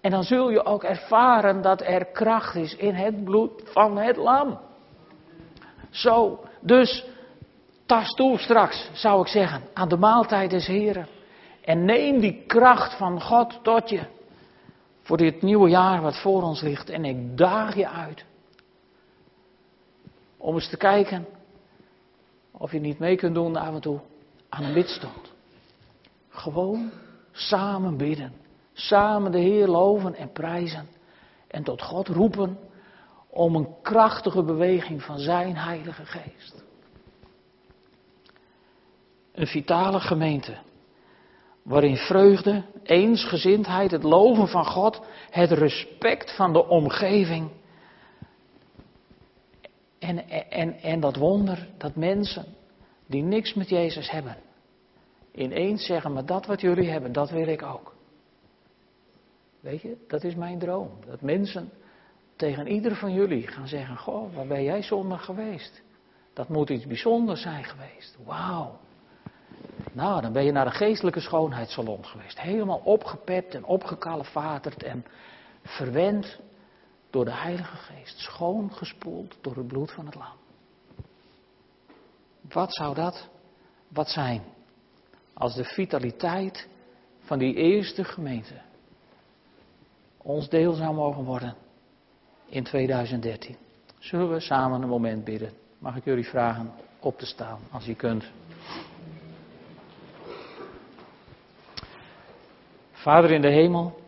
En 0.00 0.10
dan 0.10 0.22
zul 0.22 0.50
je 0.50 0.64
ook 0.64 0.84
ervaren 0.84 1.62
dat 1.62 1.80
er 1.80 2.04
kracht 2.04 2.54
is 2.54 2.76
in 2.76 2.94
het 2.94 3.24
bloed 3.24 3.62
van 3.64 3.98
het 3.98 4.16
lam. 4.16 4.58
Zo, 5.90 6.40
dus 6.60 7.04
tas 7.86 8.14
toe 8.14 8.38
straks, 8.38 8.90
zou 8.92 9.20
ik 9.20 9.26
zeggen, 9.26 9.62
aan 9.74 9.88
de 9.88 9.96
maaltijd 9.96 10.50
des 10.50 10.66
Heren. 10.66 11.08
En 11.64 11.84
neem 11.84 12.20
die 12.20 12.44
kracht 12.46 12.96
van 12.96 13.20
God 13.20 13.58
tot 13.62 13.88
je. 13.88 14.02
Voor 15.00 15.16
dit 15.16 15.42
nieuwe 15.42 15.68
jaar 15.68 16.02
wat 16.02 16.20
voor 16.20 16.42
ons 16.42 16.60
ligt. 16.60 16.90
En 16.90 17.04
ik 17.04 17.36
daag 17.36 17.74
je 17.74 17.88
uit. 17.88 18.24
Om 20.36 20.54
eens 20.54 20.68
te 20.68 20.76
kijken 20.76 21.26
of 22.50 22.72
je 22.72 22.80
niet 22.80 22.98
mee 22.98 23.16
kunt 23.16 23.34
doen 23.34 23.56
af 23.56 23.74
en 23.74 23.80
toe 23.80 24.00
aan 24.48 24.64
een 24.64 24.74
bidstond. 24.74 25.32
Gewoon 26.28 26.90
samen 27.32 27.96
bidden. 27.96 28.32
Samen 28.72 29.32
de 29.32 29.38
Heer 29.38 29.66
loven 29.66 30.14
en 30.14 30.32
prijzen. 30.32 30.88
En 31.48 31.62
tot 31.62 31.82
God 31.82 32.08
roepen 32.08 32.58
om 33.28 33.54
een 33.54 33.68
krachtige 33.82 34.42
beweging 34.42 35.02
van 35.02 35.18
Zijn 35.18 35.56
Heilige 35.56 36.04
Geest. 36.04 36.64
Een 39.32 39.46
vitale 39.46 40.00
gemeente. 40.00 40.56
Waarin 41.62 41.96
vreugde, 41.96 42.64
eensgezindheid, 42.82 43.90
het 43.90 44.02
loven 44.02 44.48
van 44.48 44.64
God, 44.64 45.00
het 45.30 45.50
respect 45.50 46.36
van 46.36 46.52
de 46.52 46.66
omgeving. 46.66 47.50
En, 49.98 50.28
en, 50.50 50.80
en 50.80 51.00
dat 51.00 51.16
wonder 51.16 51.68
dat 51.78 51.96
mensen 51.96 52.56
die 53.08 53.22
niks 53.22 53.54
met 53.54 53.68
Jezus 53.68 54.10
hebben, 54.10 54.36
ineens 55.34 55.86
zeggen, 55.86 56.12
maar 56.12 56.26
dat 56.26 56.46
wat 56.46 56.60
jullie 56.60 56.90
hebben, 56.90 57.12
dat 57.12 57.30
wil 57.30 57.46
ik 57.46 57.62
ook. 57.62 57.94
Weet 59.60 59.80
je, 59.80 59.96
dat 60.08 60.24
is 60.24 60.34
mijn 60.34 60.58
droom. 60.58 60.90
Dat 61.06 61.20
mensen 61.20 61.70
tegen 62.36 62.66
ieder 62.66 62.96
van 62.96 63.12
jullie 63.12 63.46
gaan 63.46 63.68
zeggen, 63.68 63.96
goh, 63.96 64.34
waar 64.34 64.46
ben 64.46 64.62
jij 64.62 64.82
zondag 64.82 65.24
geweest? 65.24 65.82
Dat 66.32 66.48
moet 66.48 66.70
iets 66.70 66.86
bijzonders 66.86 67.42
zijn 67.42 67.64
geweest. 67.64 68.16
Wauw. 68.24 68.78
Nou, 69.92 70.20
dan 70.20 70.32
ben 70.32 70.44
je 70.44 70.52
naar 70.52 70.64
de 70.64 70.70
geestelijke 70.70 71.20
schoonheidssalon 71.20 72.04
geweest. 72.04 72.40
Helemaal 72.40 72.80
opgepept 72.84 73.54
en 73.54 73.64
opgekalefaterd 73.64 74.82
en 74.82 75.04
verwend 75.62 76.38
door 77.10 77.24
de 77.24 77.34
Heilige 77.34 77.76
Geest. 77.76 78.18
Schoongespoeld 78.18 79.38
door 79.40 79.56
het 79.56 79.66
bloed 79.66 79.92
van 79.92 80.06
het 80.06 80.14
lam. 80.14 80.36
Wat 82.48 82.74
zou 82.74 82.94
dat 82.94 83.28
wat 83.88 84.08
zijn 84.08 84.42
als 85.34 85.54
de 85.54 85.64
vitaliteit 85.64 86.68
van 87.20 87.38
die 87.38 87.54
eerste 87.54 88.04
gemeente 88.04 88.60
ons 90.16 90.48
deel 90.48 90.72
zou 90.72 90.94
mogen 90.94 91.24
worden 91.24 91.54
in 92.46 92.64
2013. 92.64 93.56
Zullen 93.98 94.32
we 94.32 94.40
samen 94.40 94.82
een 94.82 94.88
moment 94.88 95.24
bidden? 95.24 95.52
Mag 95.78 95.96
ik 95.96 96.04
jullie 96.04 96.28
vragen 96.28 96.72
op 97.00 97.18
te 97.18 97.26
staan 97.26 97.60
als 97.70 97.84
je 97.84 97.94
kunt? 97.94 98.30
Vader 102.92 103.30
in 103.30 103.40
de 103.40 103.50
hemel, 103.50 104.00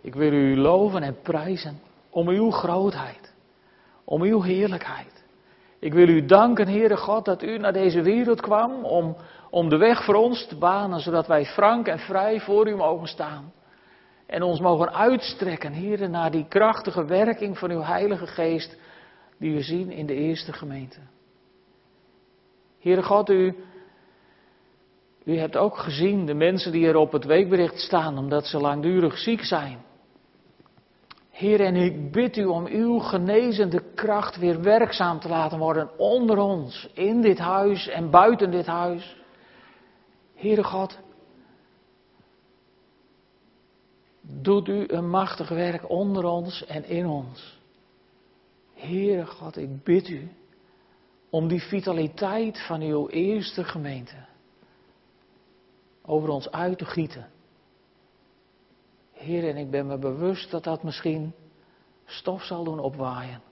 ik 0.00 0.14
wil 0.14 0.32
u 0.32 0.56
loven 0.56 1.02
en 1.02 1.20
prijzen 1.22 1.80
om 2.10 2.28
uw 2.28 2.50
grootheid, 2.50 3.32
om 4.04 4.22
uw 4.22 4.42
heerlijkheid. 4.42 5.24
Ik 5.80 5.92
wil 5.92 6.08
u 6.08 6.24
danken, 6.24 6.68
Heere 6.68 6.96
God, 6.96 7.24
dat 7.24 7.42
u 7.42 7.58
naar 7.58 7.72
deze 7.72 8.02
wereld 8.02 8.40
kwam 8.40 8.84
om, 8.84 9.16
om 9.50 9.68
de 9.68 9.76
weg 9.76 10.04
voor 10.04 10.14
ons 10.14 10.46
te 10.46 10.56
banen, 10.56 11.00
zodat 11.00 11.26
wij 11.26 11.44
frank 11.44 11.86
en 11.86 11.98
vrij 11.98 12.40
voor 12.40 12.68
u 12.68 12.76
mogen 12.76 13.08
staan. 13.08 13.52
En 14.26 14.42
ons 14.42 14.60
mogen 14.60 14.94
uitstrekken, 14.94 15.72
Heere, 15.72 16.08
naar 16.08 16.30
die 16.30 16.46
krachtige 16.48 17.04
werking 17.04 17.58
van 17.58 17.70
uw 17.70 17.82
Heilige 17.82 18.26
Geest, 18.26 18.78
die 19.38 19.54
we 19.54 19.62
zien 19.62 19.90
in 19.90 20.06
de 20.06 20.14
eerste 20.14 20.52
gemeente. 20.52 21.00
Heere 22.80 23.02
God, 23.02 23.30
u, 23.30 23.56
u 25.24 25.38
hebt 25.38 25.56
ook 25.56 25.76
gezien 25.76 26.26
de 26.26 26.34
mensen 26.34 26.72
die 26.72 26.86
er 26.86 26.96
op 26.96 27.12
het 27.12 27.24
weekbericht 27.24 27.78
staan, 27.78 28.18
omdat 28.18 28.46
ze 28.46 28.58
langdurig 28.58 29.18
ziek 29.18 29.44
zijn. 29.44 29.78
Heer, 31.38 31.60
en 31.60 31.76
ik 31.76 32.10
bid 32.10 32.36
u 32.36 32.44
om 32.44 32.66
uw 32.66 32.98
genezende 32.98 33.82
kracht 33.94 34.36
weer 34.36 34.62
werkzaam 34.62 35.20
te 35.20 35.28
laten 35.28 35.58
worden 35.58 35.98
onder 35.98 36.38
ons, 36.38 36.88
in 36.94 37.20
dit 37.20 37.38
huis 37.38 37.88
en 37.88 38.10
buiten 38.10 38.50
dit 38.50 38.66
huis. 38.66 39.16
Heere 40.34 40.64
God, 40.64 40.98
doet 44.20 44.68
u 44.68 44.84
een 44.86 45.10
machtig 45.10 45.48
werk 45.48 45.90
onder 45.90 46.24
ons 46.24 46.64
en 46.66 46.84
in 46.84 47.06
ons. 47.06 47.60
Heere 48.74 49.26
God, 49.26 49.56
ik 49.56 49.82
bid 49.82 50.08
u 50.08 50.28
om 51.30 51.48
die 51.48 51.62
vitaliteit 51.62 52.66
van 52.66 52.80
uw 52.80 53.08
eerste 53.08 53.64
gemeente 53.64 54.26
over 56.02 56.28
ons 56.28 56.50
uit 56.50 56.78
te 56.78 56.84
gieten. 56.84 57.26
Heer, 59.18 59.48
en 59.48 59.56
ik 59.56 59.70
ben 59.70 59.86
me 59.86 59.98
bewust 59.98 60.50
dat 60.50 60.64
dat 60.64 60.82
misschien 60.82 61.34
stof 62.04 62.42
zal 62.42 62.64
doen 62.64 62.78
opwaaien. 62.78 63.42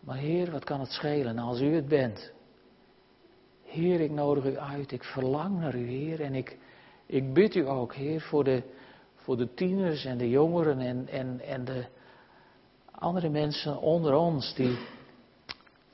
Maar 0.00 0.16
Heer, 0.16 0.50
wat 0.50 0.64
kan 0.64 0.80
het 0.80 0.90
schelen 0.90 1.38
als 1.38 1.60
u 1.60 1.74
het 1.74 1.88
bent? 1.88 2.32
Heer, 3.64 4.00
ik 4.00 4.10
nodig 4.10 4.44
u 4.44 4.58
uit, 4.58 4.92
ik 4.92 5.04
verlang 5.04 5.58
naar 5.58 5.74
u, 5.74 5.86
Heer. 5.86 6.20
En 6.20 6.34
ik, 6.34 6.58
ik 7.06 7.32
bid 7.32 7.54
u 7.54 7.68
ook, 7.68 7.94
Heer, 7.94 8.20
voor 8.20 8.44
de, 8.44 8.62
voor 9.14 9.36
de 9.36 9.54
tieners 9.54 10.04
en 10.04 10.18
de 10.18 10.28
jongeren 10.28 10.80
en, 10.80 11.08
en, 11.08 11.40
en 11.40 11.64
de 11.64 11.86
andere 12.90 13.28
mensen 13.28 13.78
onder 13.80 14.14
ons 14.14 14.54
die 14.54 14.78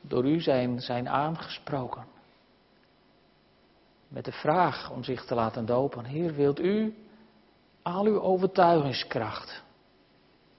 door 0.00 0.26
u 0.26 0.40
zijn, 0.40 0.80
zijn 0.80 1.08
aangesproken. 1.08 2.04
Met 4.08 4.24
de 4.24 4.32
vraag 4.32 4.90
om 4.90 5.04
zich 5.04 5.24
te 5.24 5.34
laten 5.34 5.66
dopen. 5.66 6.04
Heer, 6.04 6.34
wilt 6.34 6.60
u 6.60 6.94
al 7.84 8.04
uw 8.04 8.20
overtuigingskracht 8.20 9.62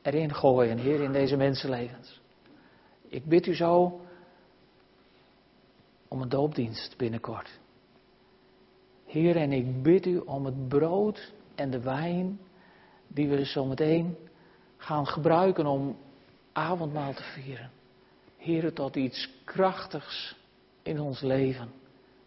erin 0.02 0.34
gooien, 0.34 0.78
Heer, 0.78 1.02
in 1.02 1.12
deze 1.12 1.36
mensenlevens. 1.36 2.22
Ik 3.08 3.26
bid 3.26 3.46
u 3.46 3.56
zo 3.56 4.02
om 6.08 6.22
een 6.22 6.30
doopdienst 6.30 6.98
binnenkort. 6.98 7.60
Heer, 9.06 9.36
en 9.36 9.52
ik 9.52 9.84
bid 9.84 10.06
u 10.06 10.18
om 10.18 10.46
het 10.46 10.68
brood 10.68 11.34
en 11.56 11.70
de 11.70 11.80
wijn 11.80 12.40
die 13.08 13.28
we 13.28 13.46
zo 13.46 13.66
meteen 13.66 14.18
gaan 14.78 15.08
gebruiken 15.08 15.66
om 15.66 15.98
avondmaal 16.52 17.14
te 17.14 17.24
vieren. 17.24 17.72
Heer, 18.38 18.74
tot 18.74 18.96
iets 18.96 19.30
krachtigs 19.44 20.36
in 20.82 21.00
ons 21.00 21.22
leven 21.22 21.72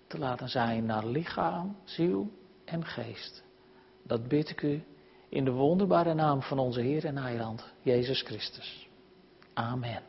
te 0.06 0.18
laten 0.18 0.48
zijn 0.48 0.84
naar 0.84 1.06
lichaam, 1.06 1.76
ziel 1.84 2.30
en 2.64 2.84
geest. 2.84 3.46
Dat 4.08 4.28
bid 4.28 4.50
ik 4.50 4.62
u 4.62 4.82
in 5.28 5.44
de 5.44 5.50
wonderbare 5.50 6.14
naam 6.14 6.42
van 6.42 6.58
onze 6.58 6.80
Heer 6.80 7.04
en 7.04 7.16
Heiland, 7.16 7.72
Jezus 7.82 8.22
Christus. 8.22 8.88
Amen. 9.54 10.02